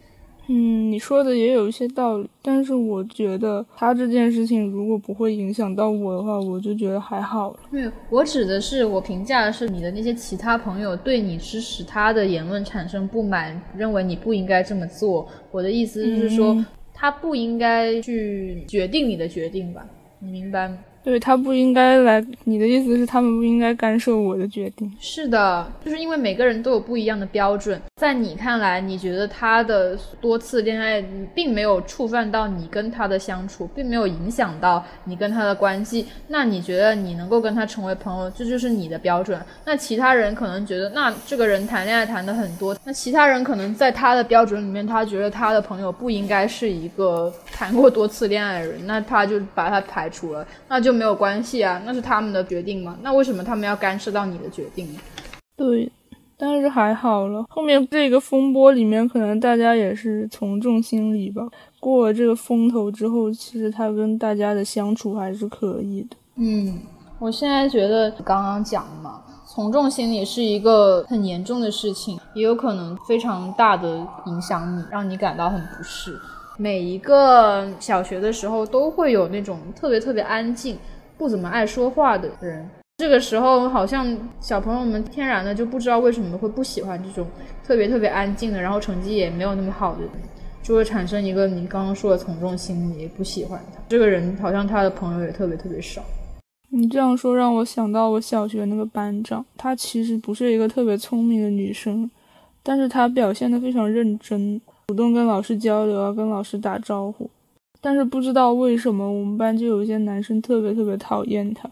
[0.51, 7.59] 嗯，你说的也有一些道理，但是我觉得他这件事情如果不会影响到我的话，我就觉得还好了。
[7.69, 15.27] 对，我指的是我评价的是你的那些其他朋友对你支持他的言论产生不满，认为你不应该这么做。
[15.51, 19.85] 我的意思就是说，他不应该去决定你的决定吧？
[20.17, 20.79] 你明白吗？
[21.09, 24.91] 对他不应该来，你的意思是他们不应该干涉我的决定？
[24.99, 39.41] 是的，就是因为每个人都有不一样的标准，在你看来，你觉得他的多次恋爱并没有触犯到你跟他的相处，并没有影响到你跟他的关系，那你觉得你能够跟他成为朋友，这就是你的标准。
[39.65, 50.98] 那其他人可能觉得，那这个人谈恋爱谈的很多，那其他人可能在他的标准里面，他觉得他的朋友不应该是一个谈过多次恋爱的人，那他就把他排除了，那就。
[50.99, 52.97] 没有关系啊，那是他们的决定嘛？
[53.01, 54.99] 那为什么他们要干涉到你的决定呢？
[55.55, 55.89] 对，
[56.37, 61.47] 但是还好了，后面这个风波里面，可能大家也是从众心理吧。
[61.79, 66.17] 过了这个风头之后，其实他跟大家的相处还是可以的。
[66.35, 66.81] 嗯，
[67.19, 76.19] 我现在觉得刚刚讲嘛，从众心理是一个很严重的事情，也有可能非常大的影响你，让你感到很不适。
[76.61, 80.77] 每一个小学的时候都会有那种特别特别安静、
[81.17, 82.69] 不怎么爱说话的人。
[82.97, 84.05] 这个时候，好像
[84.41, 87.25] 小朋友们天然的就不知道为什么会不喜欢这种
[87.63, 90.01] 特别特别安静的，然后成绩也没有那么好的，
[90.61, 93.81] 就会产生一个你刚刚说的从众心理，不喜欢他。
[93.87, 96.03] 这个人好像他的朋友也特别特别少。
[96.71, 102.11] 你这样说让我想到我小学那个班长，她其实不是一个特别聪明的女生，
[102.61, 104.59] 但是她表现的非常认真。
[104.89, 107.29] 主动跟老师交流啊，跟老师打招呼，
[107.79, 111.69] 但是不知道为什么我们班就有一些男生特别特别讨厌他，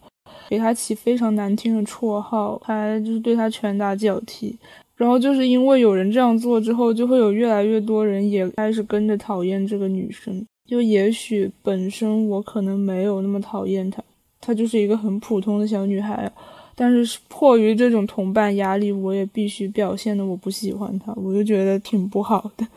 [0.48, 4.56] 给他起非常难听的绰号，还就是对他拳打脚踢。
[4.96, 10.46] 然后就是因为有人这样做之后，就会有越来越多人也开始跟着讨厌这个女生。
[10.68, 14.04] 就也许本身我可能没有那么讨厌她，
[14.40, 16.32] 她就是一个很普通的小女孩，
[16.76, 22.68] 但是迫于这种同伴压力，我也必须表现的我不喜欢她，我就觉得挺不好的。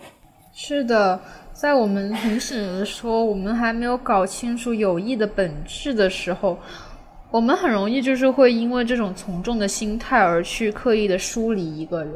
[0.53, 1.21] 是的，
[1.53, 6.59] 在我们很始的时候，我们还没有搞清楚友谊的本质的时候，
[7.31, 12.15] 我们很容易就是会因为这种从众的心态而去刻意的疏离一个人。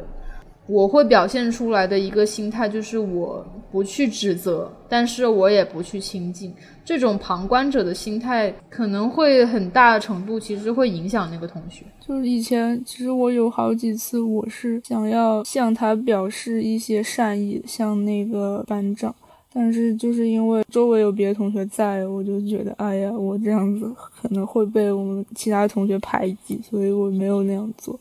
[0.66, 6.52] 我会表现出来的一个心态就是我不去指责，但是我也不去亲近。
[6.84, 11.84] 这种旁观者的心态可能会很大程度其实会影响那个同学。
[12.06, 19.14] 就是以前其实我有好几次我是想要向他表示一些善意，像那个班长，
[19.52, 27.98] 但是就是因为周围有别的同学在，我就觉得哎呀，我这样子可能会被我们其他同学排挤，所以我没有那样做。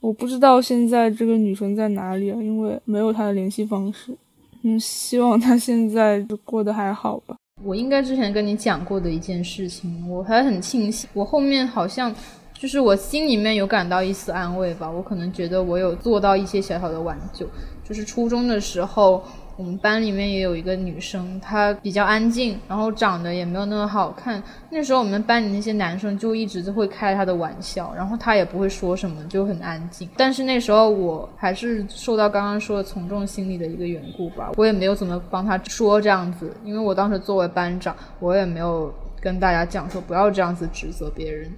[0.00, 4.16] 我不知道现在这个女生在哪里啊，因为没有她的联系方式。
[4.62, 7.36] 嗯，希望她现在过得还好吧。
[7.64, 12.14] 我应该之前跟你讲过的一件事情，我还很庆幸，我后面好像
[12.54, 14.90] 就是我心里面有感到一丝安慰吧。
[14.90, 17.46] 我可能觉得我有做到一些小小的挽救，
[17.84, 19.22] 就是初中的时候。
[19.58, 24.40] 我们班里面也有一个女生，她比较安静，然后长得也没有那么好看。
[24.70, 30.08] 那时候我们班里那些男生就一直都会开她的玩笑，然后她也不会说什么，就很安静。
[30.16, 41.50] 但是那时候我还是受到刚刚说的从众心理的一个缘故吧，我也没有怎么帮她说这样子，因为我当时作为班长，我也没有跟大家讲说不要这样子指责别人。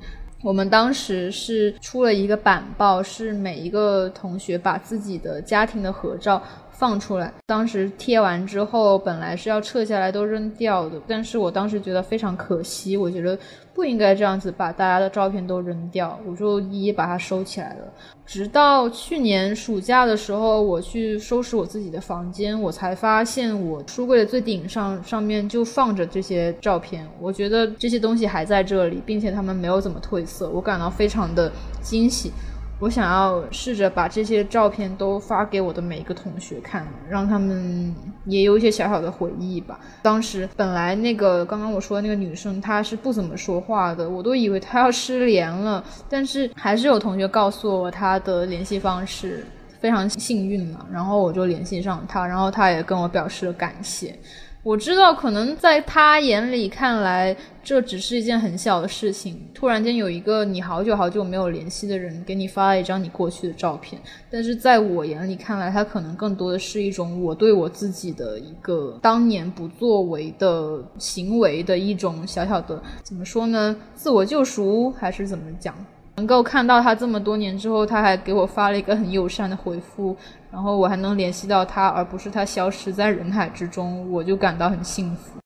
[0.43, 6.43] 我们当时是出了一个板报，是每一个同学把自己的家庭的合照。
[6.81, 13.39] 放出来，当时贴完之后，本来是要撤下来都扔掉的，但是我当时觉得非常可惜，我觉得
[13.75, 17.85] 不应该这样子把大家的照片都扔掉，我就一一把它收起来了。
[18.25, 31.53] 直到去年暑假的时候，我去收拾我自己的房间，我才发现我书柜的最顶上上面就放着这些照片，我觉得这些东西还在这里，并且他们没有怎么褪色，我感到非常的
[31.83, 32.33] 惊喜。
[32.81, 39.79] 我想要试着把这些照片都发给我的每一个同学看，让他们也有一些小小的回忆吧。
[40.01, 45.85] 当时本来那个刚刚我说的那个女生，她是不怎么说话的，我都以为她要失联了。
[46.09, 49.45] 但是还是有同学告诉我她的联系方式，
[49.79, 50.87] 非常幸运嘛。
[50.91, 54.19] 然后我就联系上她，然后她也跟我表示了感谢。
[54.63, 57.35] 我知道，可能在他眼里看来，
[57.65, 59.49] 这只是一件很小的事情。
[59.55, 64.01] 突然间有一个你好久好久没有联系的人给你发了一张你过去的照片，
[64.31, 73.75] 但是在我眼里看来，他可能更多的是一种我对我自己的一个当年不作为的行为的一种小小的怎么说呢？
[73.95, 75.75] 自我救赎还是怎么讲？
[76.17, 80.17] 能够看到他这么多年之后，他还给我发了一个很友善的回复。
[80.53, 85.39] 然后我还能联系到他，而不是他消失在人海之中，我就感到很幸福。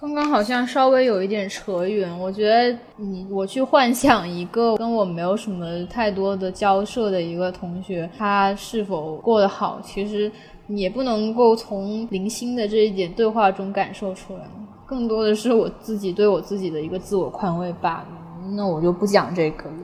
[0.00, 10.32] 刚刚好像稍微有一点扯远，我觉得你我去幻想一个跟我没有什么太多的交涉的一个同学，他是否过得好，其实
[10.66, 14.44] 也不能够从零星的这一点对话中感受出来，
[14.86, 18.06] 更多的是我自己对我自己的一个自我宽慰罢了。
[18.50, 19.76] 那我就不讲这个了，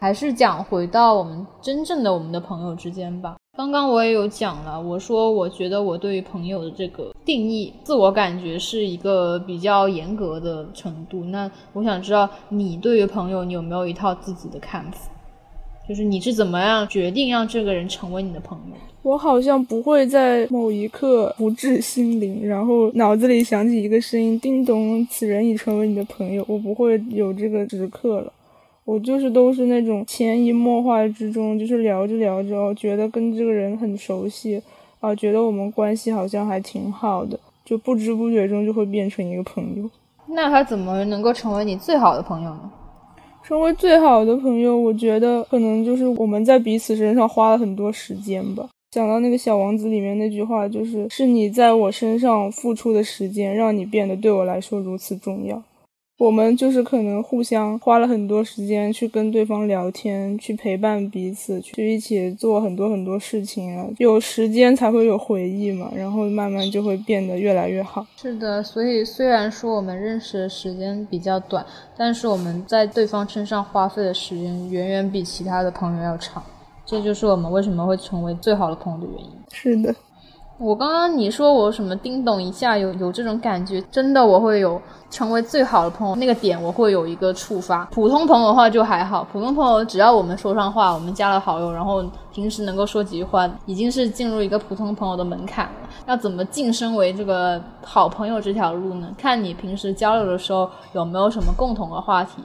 [0.00, 3.36] 还是讲回到我们真正的我们的朋友之间吧。
[3.56, 11.24] 刚刚我也有讲了，我说我觉得我对于朋友的这个定义，自我感觉是一个比较严格的程度。
[11.24, 15.10] 那我想知道你对于朋友，你有没有一套自己的看法？
[15.88, 18.74] 就是你是怎么样决定让这个人成为你的朋友？
[19.00, 26.44] 我好像不会在某一刻不至心灵，然后脑子里响起一个声音，叮咚，此人已成为你的朋友。
[26.46, 28.30] 我不会有这个时刻了。
[28.84, 34.60] 我就是都是那种潜移默化之中，就是聊着聊着，觉得跟这个人很熟悉，
[35.00, 39.88] 啊，觉得我们关系好像还挺好的，就不知不觉中就会变成一个朋友。
[40.26, 42.70] 那他怎么能够成为你最好的朋友呢？
[43.48, 48.68] 成为最好的朋友，我觉得可能就是我们在彼此身上花了很多时间吧。
[48.92, 55.62] 想到那个小王子里面那句话，就是是你在我身上付出的时间，让你变得对我来说如此重要。
[56.18, 63.86] 我们就是可能互相花了很多时间去跟对方聊天，去陪伴彼此，去一起做很多很多事情啊。
[63.98, 68.04] 有时间才会有回忆嘛，然后慢慢就会变得越来越好。
[68.16, 71.64] 是的，所以虽然说我们认识的时间比较短，
[71.96, 76.42] 但是我们在对方身上花费的时间远远比其他的朋友要长。
[76.84, 79.30] 这就是我们为什么会成为最好的朋友的原因。
[79.52, 79.94] 是的。
[80.60, 87.84] 我刚刚你说我什么叮咚一下有有这种感觉，真的我会有成为最好的朋友那个点，我会有一个触发。
[87.92, 95.88] 普通朋友的话就还好，普通朋友只要我们说上话，我们加了好友，然后平时能够说几句话，已经是进入一个普通朋友的门槛了。
[96.08, 99.14] 要怎么晋升为这个好朋友这条路呢？
[99.16, 102.42] 看你平时交流的时候有没有什么共同的话题。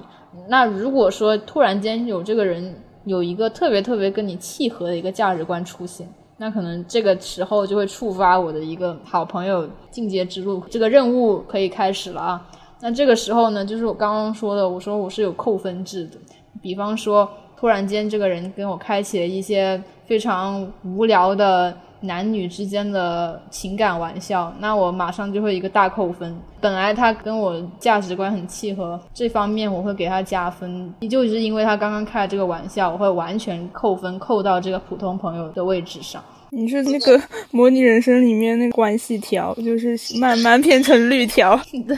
[0.48, 6.08] 那如果说突然间有这个人有一个特别特别跟你契合的一个价值观出现。
[6.44, 12.46] 那可能这个时候就会触发我的一个好朋友进阶之路，这个任务可以开始了啊。
[12.82, 16.18] 那这个时候呢，就是我刚刚说的，我说我是有扣分制的。
[16.62, 21.74] 比方说，突然间这个人跟我开启了一些非常无聊的。
[22.06, 26.38] 男女之间的情感玩笑，那我马上就会一个大扣分。
[26.60, 30.94] 本来他跟我价值观很契合，这方面我会给他加分。
[31.10, 36.22] 就是因为他刚刚开了这个玩笑，我会完全扣分，扣到这个普通朋友的位置上。
[36.56, 41.60] 你是那个模拟人生里面那个关系条，就是慢慢变成绿条。
[41.88, 41.98] 对，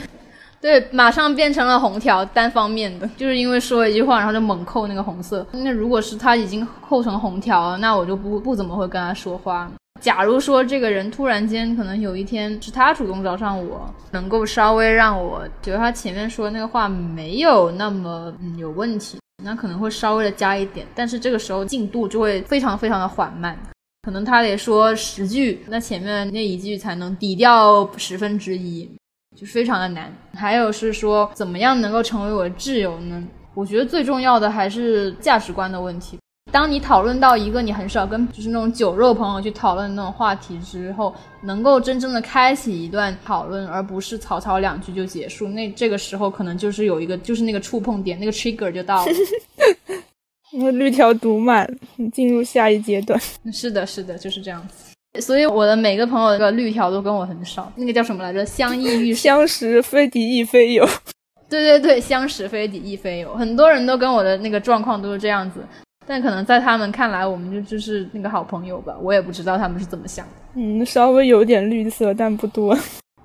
[0.60, 5.46] 对，马上变成了红条，单方面的，就是因为说一句话，然后就猛扣那个红色。
[5.52, 9.70] 那如果是他已经扣成红条了，那我就不不怎么会跟他说话。
[10.00, 23.58] 假如说这个人突然间可能有一天是他主动找上我，能够稍微让我觉得他前面说那个话没有那么嗯有问题，那可能会稍微的加一点，但是这个时候进度就会非常非常的缓慢，
[24.06, 28.88] 可能他得说十句，那前面那一句才能抵掉十分之一。
[29.36, 33.20] 就非常的难，还有是说怎么样能够成为我的挚友呢？
[33.52, 36.16] 我觉得最重要的还是价值观的问题。
[36.52, 49.12] 当你讨论到一个你很少跟就是那种酒肉朋友去讨论那种话题之后，能够真正的开启一段讨论，而不是草草两句就结束，那这个时候可能就是有一个就是那个触碰点，那个 trigger 就到了。
[50.52, 51.68] 然后绿条读满，
[52.12, 53.18] 进入下一阶段。
[53.52, 55.20] 是的，是的，就是这样子。
[55.20, 58.44] 所以我的每个朋友的绿条都跟我很少，那个叫什么来着？
[58.44, 60.86] 相依遇相识非敌亦非友。
[61.48, 63.34] 对对对，相识非敌亦非友。
[63.34, 65.60] 很多人都跟我的那个状况都是这样子，
[66.06, 68.94] 但可能在他们看来，我们就就是那个好朋友吧。
[69.00, 70.32] 我也不知道他们是怎么想的。
[70.54, 72.76] 嗯，稍微有点绿色，但不多。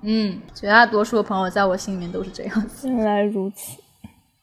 [0.02, 2.88] 嗯，绝大多数的朋友在我心里面都是这样子。
[2.88, 3.76] 原来如此。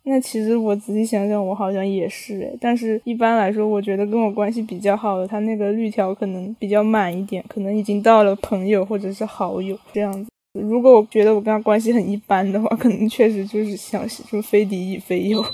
[0.09, 2.57] 那其实我仔细想想，我好像也是诶。
[2.59, 10.27] 但是一般来说，我觉得跟我关系比较好的，他那个绿条可能比较满一点，可能已经到了朋友或者是好友这样子。
[10.59, 15.45] 如果我觉得我跟他关系很一般的话， 可能确实就是想就非敌亦非友。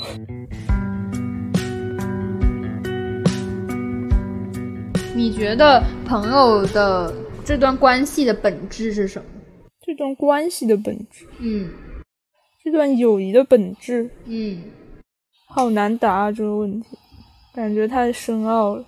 [5.14, 9.26] 你觉得朋友的这段关系的本质是什么？
[9.86, 11.70] 这段关系的本质，嗯。
[12.66, 14.64] 这段友谊的本质，嗯，
[15.46, 16.98] 好难答这个问题，
[17.54, 18.84] 感觉太深奥了。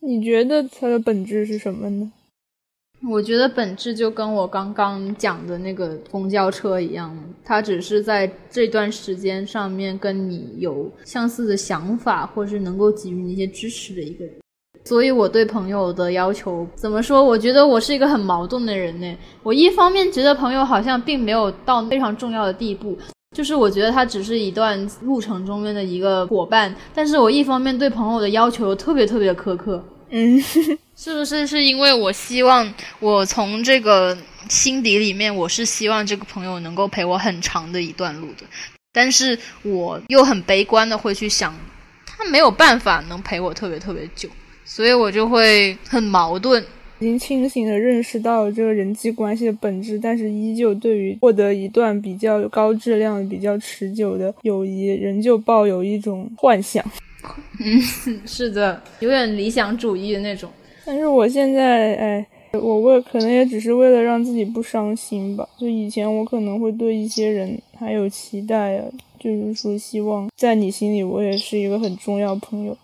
[0.00, 2.12] 你觉得它的本质是什么呢？
[3.08, 14.34] 我觉得本质就跟我刚刚讲的那个公交车一样，它只是在这段时间上面跟你有相似的想法，或是能够给予你一些支持的一个人。
[14.84, 17.22] 所以我对朋友的要求怎么说？
[17.22, 19.16] 我觉得我是一个很矛盾的人呢。
[19.42, 22.98] 我一方面觉得朋友好像并没有到非常重要的地步，
[23.36, 26.74] 就是我觉得他只是一段路程中间的一个伙伴。
[26.94, 29.84] 但是我一方面对朋友的要求特别特别的苛刻。
[30.10, 30.40] 嗯，
[30.96, 34.16] 是不是是因为我希望我从这个
[34.48, 38.46] 心底里面，我是希望这个朋友能够陪我很长的一段路的。
[38.90, 41.54] 但是我又很悲观的会去想，
[42.06, 44.30] 他没有办法能陪我特别特别久。
[44.68, 46.62] 所以我就会很矛盾，
[46.98, 56.84] 已经清醒的认识到了这个人际关系的本质，但是依旧对于获得一段比较高质量、比较持久的友谊，仍旧抱有一种幻想。
[57.58, 57.80] 嗯，
[58.26, 60.50] 是的，有点理想主义的那种。
[60.84, 65.48] 但是我现在，哎，我为可能也只是为了让自己不伤心吧。
[65.58, 68.84] 就以前我可能会对一些人还有期待啊，
[69.18, 72.76] 就是说希望在你心里我也是一个很重要朋友。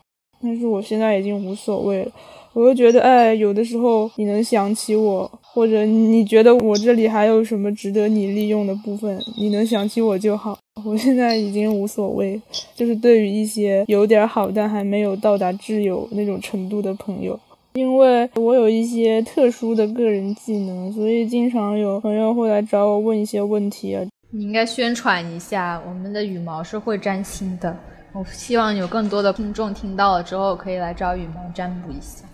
[0.45, 2.13] 但是我现在已经无所谓了，
[2.53, 10.59] 我就觉得，哎，有的时候你能想起我，或者你觉得我这里还有什么值得你利用的部分，你能想起我就好。
[10.85, 12.39] 我现在已经无所谓，
[12.75, 17.41] 就是对于一些有点好但还没有到达挚友那种程度的朋友，
[17.73, 24.05] 因为我有一些特殊的个人技能，所以经常有朋友会来找我问一些问题啊。
[24.31, 27.75] 你应该宣传一下，我们的羽毛是会沾星的。
[28.15, 32.25] 我希望有更多的听众听到了之后，可以来找羽毛占卜一下。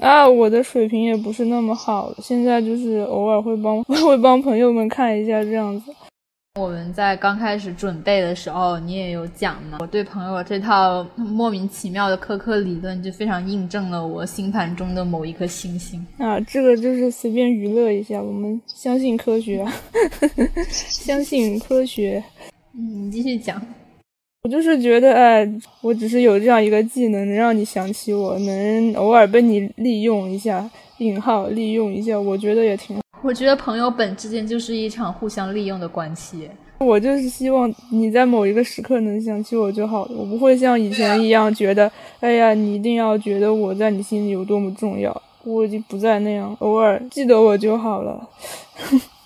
[0.00, 5.92] 啊，我的水平也不是那么好，现在就是偶尔会帮 会帮朋友们看一下这样子。
[6.58, 16.04] 我们在刚开始准备的时候，你也有讲嘛，我对朋友这套莫名其妙的苛刻理论，就非常印证了我星盘中的某一颗星星。
[16.18, 19.64] 啊，这个就是随便娱乐一下，我们相信科学，
[20.68, 22.24] 相信科学。
[22.74, 23.62] 嗯，你继续讲。
[24.42, 25.46] 我就是觉得，哎，
[25.82, 30.68] 我只是有这样一个技能，能让你想起我，能偶尔被你利用一下
[30.98, 33.02] （引号利用一下），我觉得也挺好。
[33.22, 36.48] 我觉得朋友本之间就是一场互相利用的关系。
[36.78, 45.14] 我就是希望你在某一个时刻能想起我就好了，我不会像以前一样觉得，哎呀，你一定要觉得我在你心里有多么重要。
[45.44, 48.26] 我已经不再那样，偶尔记得我就好了。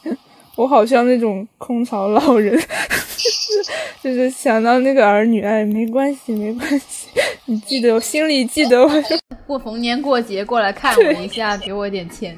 [0.56, 2.58] 我好像那种空巢老人。
[4.02, 7.08] 就是想到那个儿女，哎，没关系，没关系，
[7.46, 8.90] 你记得，我心里记得，我
[9.46, 12.36] 过逢年过节过来看我一下，给我点钱，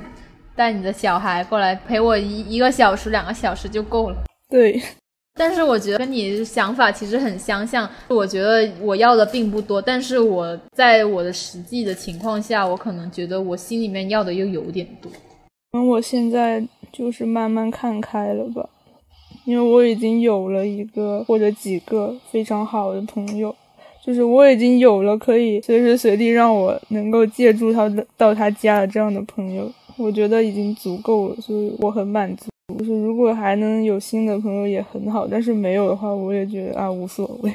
[0.55, 4.17] 带你的小孩过来陪我一一个小时、两个小时就够了。
[4.49, 4.81] 对，
[5.35, 7.89] 但是我觉得跟你想法其实很相像。
[8.07, 15.11] 我觉得我要的并不多，但是我在我的实际的情况下，我可能觉得我心里面要的又有点多。
[15.73, 18.68] 嗯，我现在就是慢慢看开了吧。
[19.45, 23.55] 因为我已经有了一个或者几个非常好的朋友，
[24.05, 32.47] 就是我已经有了可以随时随地让我能够借助他到他家的这样的朋友，我觉得已经足够了，所以我很满足。
[32.76, 37.53] 就是如果还能有新的朋友也很好，但是没有的话，我也觉得啊无所谓。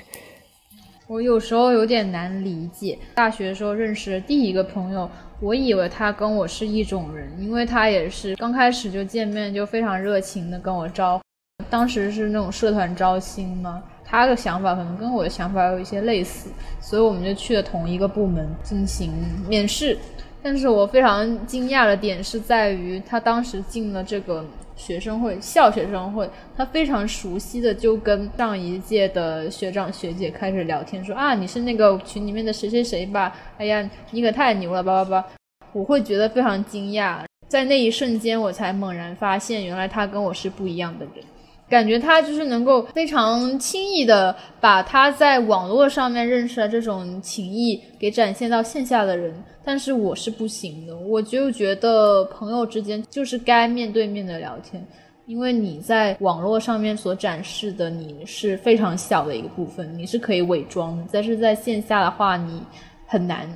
[1.08, 5.10] 我有时候有点难理解，大学的时候认识的第一个朋友，
[5.42, 11.20] 我以为他跟我是一种人，因为他也是刚开始就见面就非常热情的跟我招。
[11.68, 19.12] 当时是那种社团招新嘛，他的想法可能跟我的想法有一些类似，所以我们就去了同一个部门进行
[19.48, 19.98] 面试。
[20.44, 24.46] 但是我非常惊讶的点是在于，他当时进了这个。
[24.76, 33.36] 学生会校学生会，他非常熟悉的就跟上一届的学长学姐开始聊天，说啊，你是那个群里面的谁谁谁吧？
[33.58, 35.28] 哎呀，你可太牛了，叭叭叭！
[35.74, 41.24] 我会觉得非常惊讶，在那一瞬间，我才猛然发现，原来他跟我是不一样的人。
[41.72, 50.94] 感觉他就是能够非常轻易的把他在网络上面认识的这种情谊给展现到线下的人，但是我是不行的。
[50.98, 54.86] 我就觉得朋友之间就是该面对面的聊天，
[55.26, 61.06] 因为你在网络上面所展示的你是非常小的一个部分，你是可以伪装的。
[61.10, 62.62] 但是在线下的话，你
[63.08, 63.50] 很难。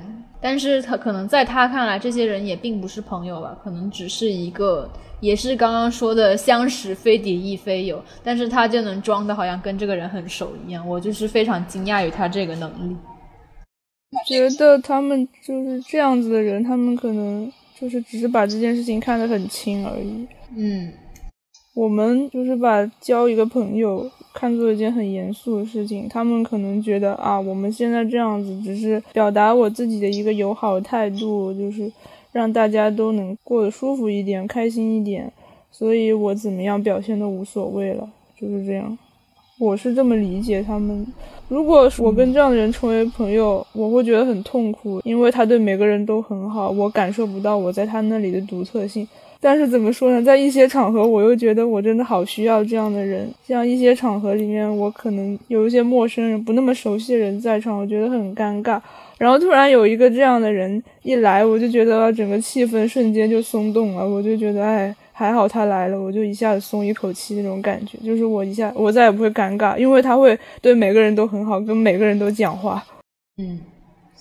[0.46, 4.88] 但是他可能在他看来，这些人也并不是朋友吧，可能只是一个。
[5.18, 12.96] 也是刚刚说的相识非敌亦非友，但是他就能装的好像跟这个人很熟一样，我就是非常惊讶于他这个能力。
[14.24, 20.28] 觉得他们就是这样子的人，他们可能就是只是把这件事情看得很轻而已。
[20.56, 20.92] 嗯，
[21.74, 31.90] 我们就是把交一个朋友看作一件很严肃的事情，他们可能觉得啊，我们现在这样子只是表达我自己的一个友好态度，就是。
[32.32, 35.32] 让大家都能过得舒服一点，开心一点，
[35.70, 38.06] 所以我怎么样表现都无所谓了，
[38.38, 38.98] 就是这样。
[39.58, 41.06] 我是这么理解他们。
[41.48, 49.08] 如果我跟这样的人成为朋友，我会觉得很痛苦，因为他对每个人都很好，我感受不到我在他那里的独特性。
[49.40, 53.28] 但是怎么说呢，在一些场合，我又觉得我真的好需要这样的人。
[53.46, 58.80] 像一些场合里面，我可能有一些陌生人、不那么熟悉的人在场，我觉得很尴尬。
[59.18, 64.06] 然后突然有一个这样的人一来，我就觉得整个气氛瞬间就松动了。
[64.06, 67.96] 我就觉得，哎，还好他来了，我就一下子松一口气那种感觉。
[68.04, 72.84] 就是我一下，我再也不会尴尬，因为他会对每个人都很好，跟每个人都讲话。
[73.38, 73.58] 嗯，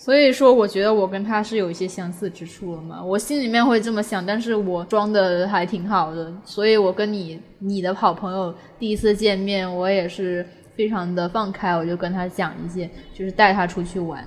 [0.05, 3.03] 所以说，我觉得我跟他是有一些相似之处了嘛。
[3.03, 6.31] 我心里面会这么想，但是我装的还挺好的。
[6.43, 14.23] 所以我跟你，你的好朋友第一次见面，我也是非常的放开，我就跟他讲一些，就是带他出去玩。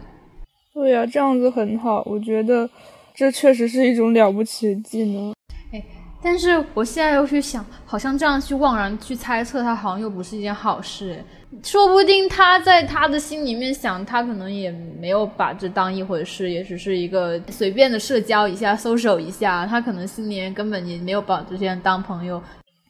[0.74, 2.68] 对呀，这样子很好，我觉得
[3.14, 5.32] 这确实是一种了不起的技能。
[5.72, 5.80] 哎，
[6.20, 11.24] 但是我现在又去想，好像这样去妄然去猜测他，好像又不是一件好事。
[11.62, 14.70] 说不定他在他的心里面想，他可能也
[15.00, 19.66] 没有把这当一回事，也只是一个随便的社交一下、social 一下。
[19.66, 22.40] 他可能心里面根本也没有把这些人当朋友。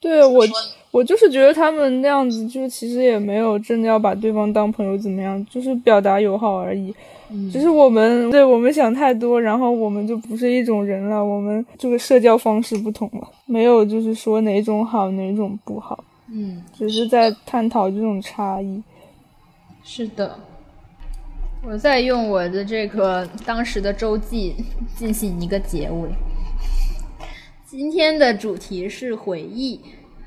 [0.00, 0.44] 对我，
[0.90, 6.94] 我就是觉得他们那样子，就其实也没有真的要把对方当朋友怎么样，就是表达友好而已。
[7.52, 11.22] 只是我们对我们想太多，然后我们就不是一种人了。
[11.22, 18.82] 我们这个社交方式不同了，没有就是说哪种好哪种不好，嗯，只是在探讨这种差异。
[19.82, 20.38] 是的，
[21.62, 24.54] 我在用我的这个当时的周记
[24.94, 26.10] 进行一个结尾。
[27.66, 29.80] 今天的主题是回忆。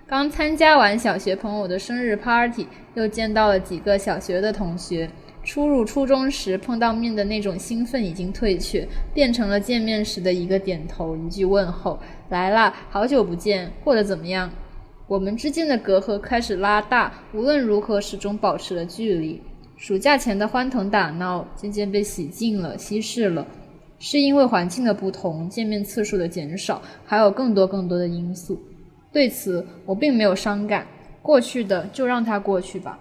[0.07, 5.09] 刚参加完小学朋友的生日 party，又见到了几个小学的同学。
[5.43, 11.99] 初入初中时碰到面的那种兴奋已经退却，变成了见面时的一个点头，一句问候
[12.29, 14.51] ：“来啦，好久不见，过得怎么样？”
[15.11, 19.41] 我们之间的隔阂开始拉大，无论如何始终保持了距离。
[19.75, 23.45] 暑假前的欢腾打闹渐渐被洗净了、稀释了，
[23.99, 28.57] 是因为环境的不同、见面次数的减少，还有更多更多的因素。
[29.11, 30.87] 对此，我并没有伤感，
[31.21, 32.97] 过去的就让它过去吧。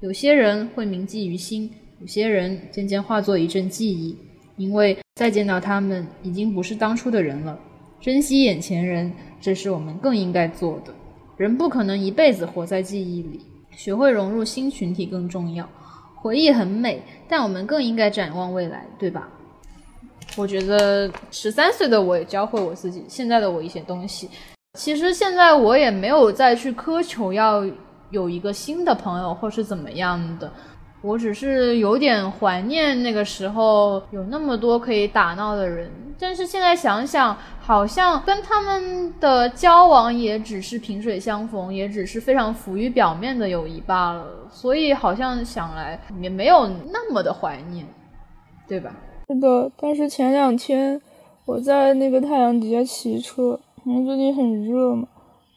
[0.00, 4.16] 有些人会铭记于心，有些人渐渐化作一阵记忆，
[4.56, 7.60] 因为再见到他们已经不是当初的人了。
[8.00, 10.94] 珍惜眼前人，这是我们更应该做的。
[11.42, 13.40] 人不可能一辈子活在记忆里，
[13.72, 15.68] 学会融入新群体更重要。
[16.14, 19.28] 回忆很美，但我们更应该展望未来，对吧？
[20.36, 24.30] 我觉得十三岁的我也教会我自己现在的我一些东西。
[24.78, 27.64] 其实现在我也没有再去苛求要。
[28.12, 30.52] 有一个新的朋友，或是怎么样的，
[31.02, 44.24] 我只是有点怀念那个时候有那么多可以打闹的人，但是现在想想，好像跟他们的交往也只是萍水相逢，也只是非常浮于表面的友谊罢了。
[44.48, 47.84] 所以好像想来也没有那么的怀念，
[48.68, 48.94] 对吧？
[49.28, 51.00] 是的，但是前两天
[51.46, 55.08] 我在那个太阳底下骑车，因为最近很热嘛，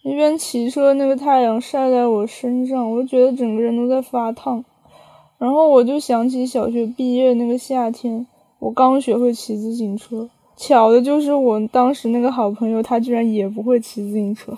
[0.01, 4.65] 一边骑车那个太阳晒在我身上，我就觉得整个人都在发烫。
[5.37, 8.25] 然后我就想起小学毕业那个夏天，
[8.59, 14.57] 我刚学会骑自行车，巧的就是我当时那个好朋友他居然也不会骑自行车，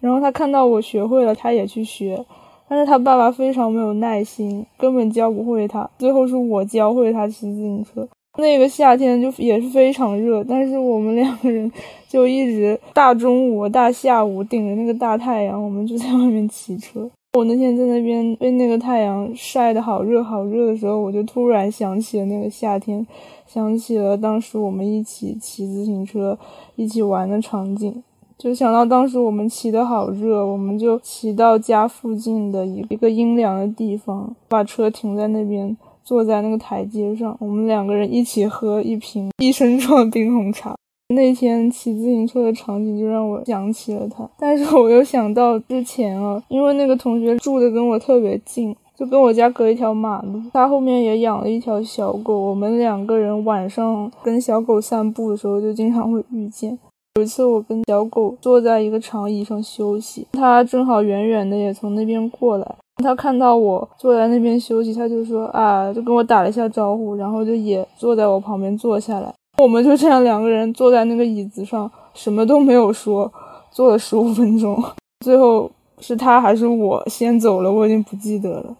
[0.00, 2.24] 然后他看到我学会了，他也去学，
[2.68, 8.06] 但是他爸爸非常没有耐心，根本教不会他，最后是我教会他骑自行车。
[8.36, 11.68] 那个夏天就也是非常热，但是我们两个人
[12.06, 17.10] 就一直大中午、大下午顶着那个大太阳，我们就在外面骑车。
[17.34, 23.06] 我那天在那边被那个太阳晒得好热好热的时候，我就突然想起了那个夏天，
[23.46, 26.36] 想起了当时我们一起骑自行车、
[26.74, 28.02] 一起玩的场景，
[28.36, 40.74] 就想到当时我们骑得好热，我们就骑到家附近的一一个阴凉的地方，把车停在那边，坐在那个台阶上，我们两个人一起喝一瓶益生 壮冰红茶。
[41.14, 56.78] 那天骑自行车的场景就让我想起了他，但是我又想到之前啊，因为那个同学住的跟我特别近，就跟我家隔一条马路，他后面也养了一条小狗，我们两个人晚上跟小狗散步的时候就经常会遇见。
[57.14, 69.32] 有一次我跟小狗坐在一个长椅上休息，他正好远远的也从那边过来，他看到我坐在那边休息，他就说啊，就跟我打了一下招呼，然后就也坐在我旁边坐下来。
[69.58, 73.30] 我们就这样两个人坐在那个椅子上，什么都没有说，
[73.72, 74.82] 坐了十五分钟。
[75.24, 78.76] 最后是他还是我先走了，我已经不记得了。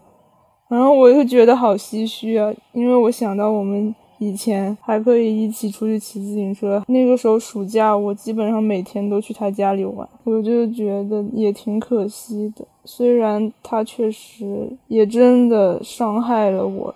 [0.69, 12.65] 然后我就觉得好唏嘘啊，因为我想到我们以前还可以一起出去骑自行车，那个时候暑假我基本上每天都去他家里玩，我就觉得也挺可惜的。
[12.85, 16.95] 虽然他确实也真的伤害了我，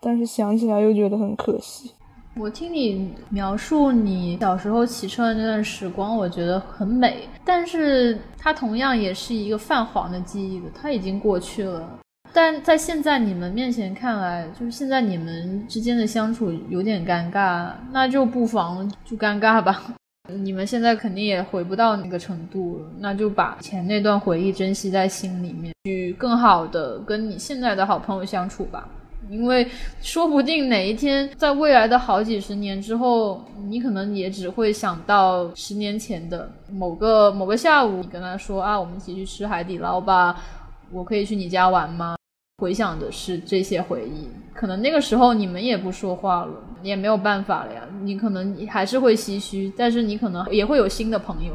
[0.00, 1.92] 但是想起来又觉得很可惜。
[2.38, 11.98] 我听你描述你小时候骑车的那段时光，我觉得很美，但是它同样也是一个泛黄的记忆的，它已经过去了。
[12.32, 19.82] 但在现在你们面前看来，就是现在你们之间的相处有点尴尬，那就不妨就尴尬吧。
[20.30, 28.86] 你们现在肯定也回不到那个程度了，那就把前那段回忆珍惜在心里面，去更好的跟你现在的好朋友相处吧。
[29.30, 29.66] 因为
[30.00, 40.40] 说不定哪一天，在未来的好几十年之后，你可能也只会想到十年前的某个某个下午，你跟他说啊，我们一起去吃海底捞吧，
[40.90, 42.16] 我可以去你家玩吗？
[42.58, 46.52] 回想的是这些回忆，可能那个时候你们也不说话了，
[46.82, 47.82] 你也没有办法了呀。
[48.02, 51.52] 你可能还是会唏嘘，但是你可能也会有新的朋友，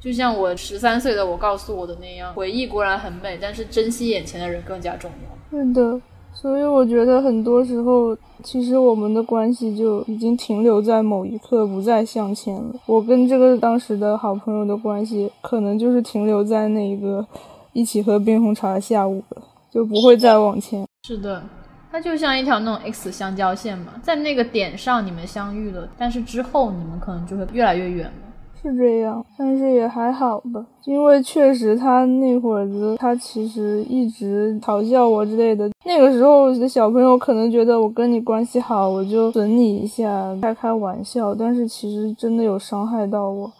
[0.00, 5.58] 就像我十三岁的我告诉我的那样，回忆固然很美，但是珍惜眼前的人更加重要。
[5.58, 6.00] 是的。
[6.40, 12.74] 所以我觉得很多时候，其实我们的关系就已经停留在某一刻，不再向前了。
[12.86, 17.26] 我跟这个当时的好朋友的关系，可能就是停留在那一个
[17.74, 20.86] 一起喝冰红茶的下午了，就不会再往前。
[21.06, 21.42] 是的，
[21.92, 28.29] 它就像一条那种 X 相交线嘛，在那个点上你们相遇了，但是之后你们可能就会越来越远了。
[28.62, 35.70] 是这样，但是也还好吧，因为确实他那会子，他其实一直嘲笑我之类的。
[35.86, 41.34] 那个时候的小朋友可能觉得我跟你关系好，我就损你一下，开开玩笑。
[41.34, 43.50] 但是其实真的有伤害到我，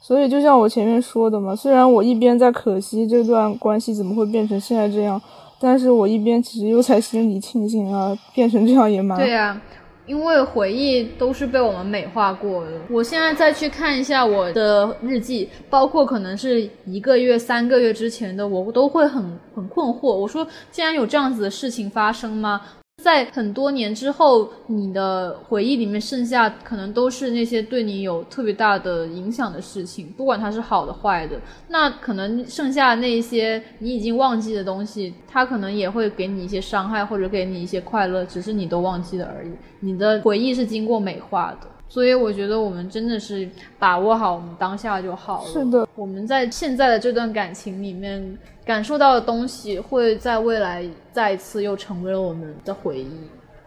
[0.00, 5.20] 所以就像我前面说的嘛，虽然我一边在可惜这段关系怎么会变成现在这样，
[5.60, 9.60] 但是我一边其实又在心里庆幸啊，变成这样也蛮对呀。
[10.08, 12.72] 因为回忆都是被我们美化过的。
[12.90, 20.14] 我现在再去看一下我的日记，包括可能是一个月、三个月之前的，我都会很很困惑。
[20.14, 22.60] 我说，竟然有这样子的事情发生吗？
[23.02, 31.40] 在很多年之后，你的回忆里面剩下可能都是那些对你有特别大的影响的事情，不管它是好的坏的。
[31.68, 39.50] 那可能剩下那些你已经忘记的东西，它可能也会给你一些伤害，或者给你一些快乐，只是你都忘记了而已。
[39.80, 41.77] 你的回忆是经过美化的。
[41.88, 45.50] 所以我觉得我们真的是把握好我们当下就好了。
[45.50, 53.10] 是的，我们在现在的这段感情里面感受到的东西，会在未来再一次又成为了我们的回忆，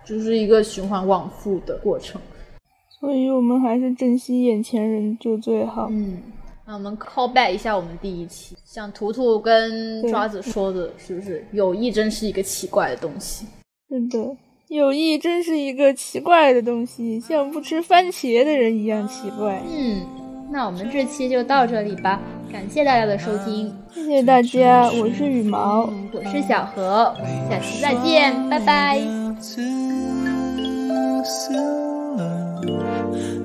[0.06, 2.22] 就是一个循环往复的过程。
[3.00, 5.88] 所以我们还是珍惜眼前人就最好。
[5.90, 6.22] 嗯，
[6.68, 13.48] 那我们 call back 一下我们第一期，像图图跟抓子说的，是不是友谊真是一个奇怪的东西？
[13.90, 14.38] 是的，
[14.72, 19.62] 友谊真是一个奇怪的东西，像不吃番茄的人一样奇怪。
[19.70, 20.02] 嗯，
[20.50, 27.14] 那我们这期就到这里吧，感谢大家的收听，谢谢大家，我是羽毛，我是小何，
[27.50, 29.02] 下期再见，拜拜。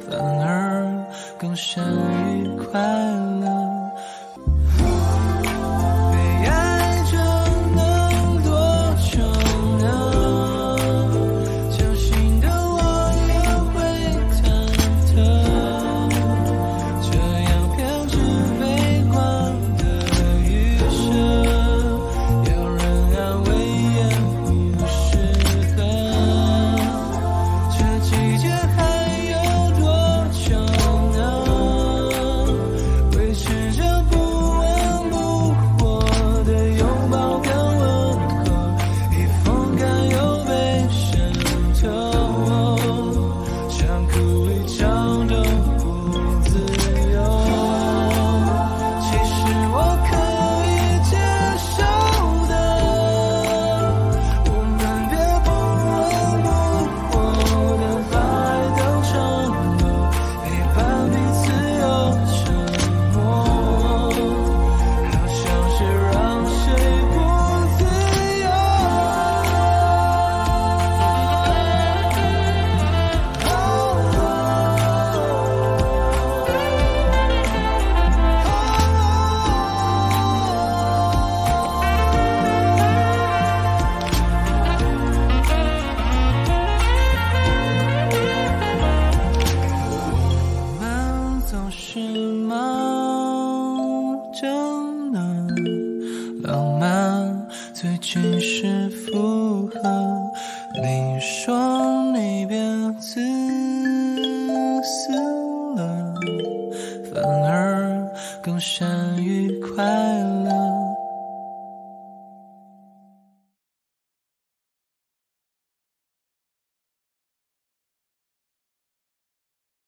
[0.08, 1.04] 反而
[1.36, 1.84] 更善
[2.36, 3.55] 于快乐。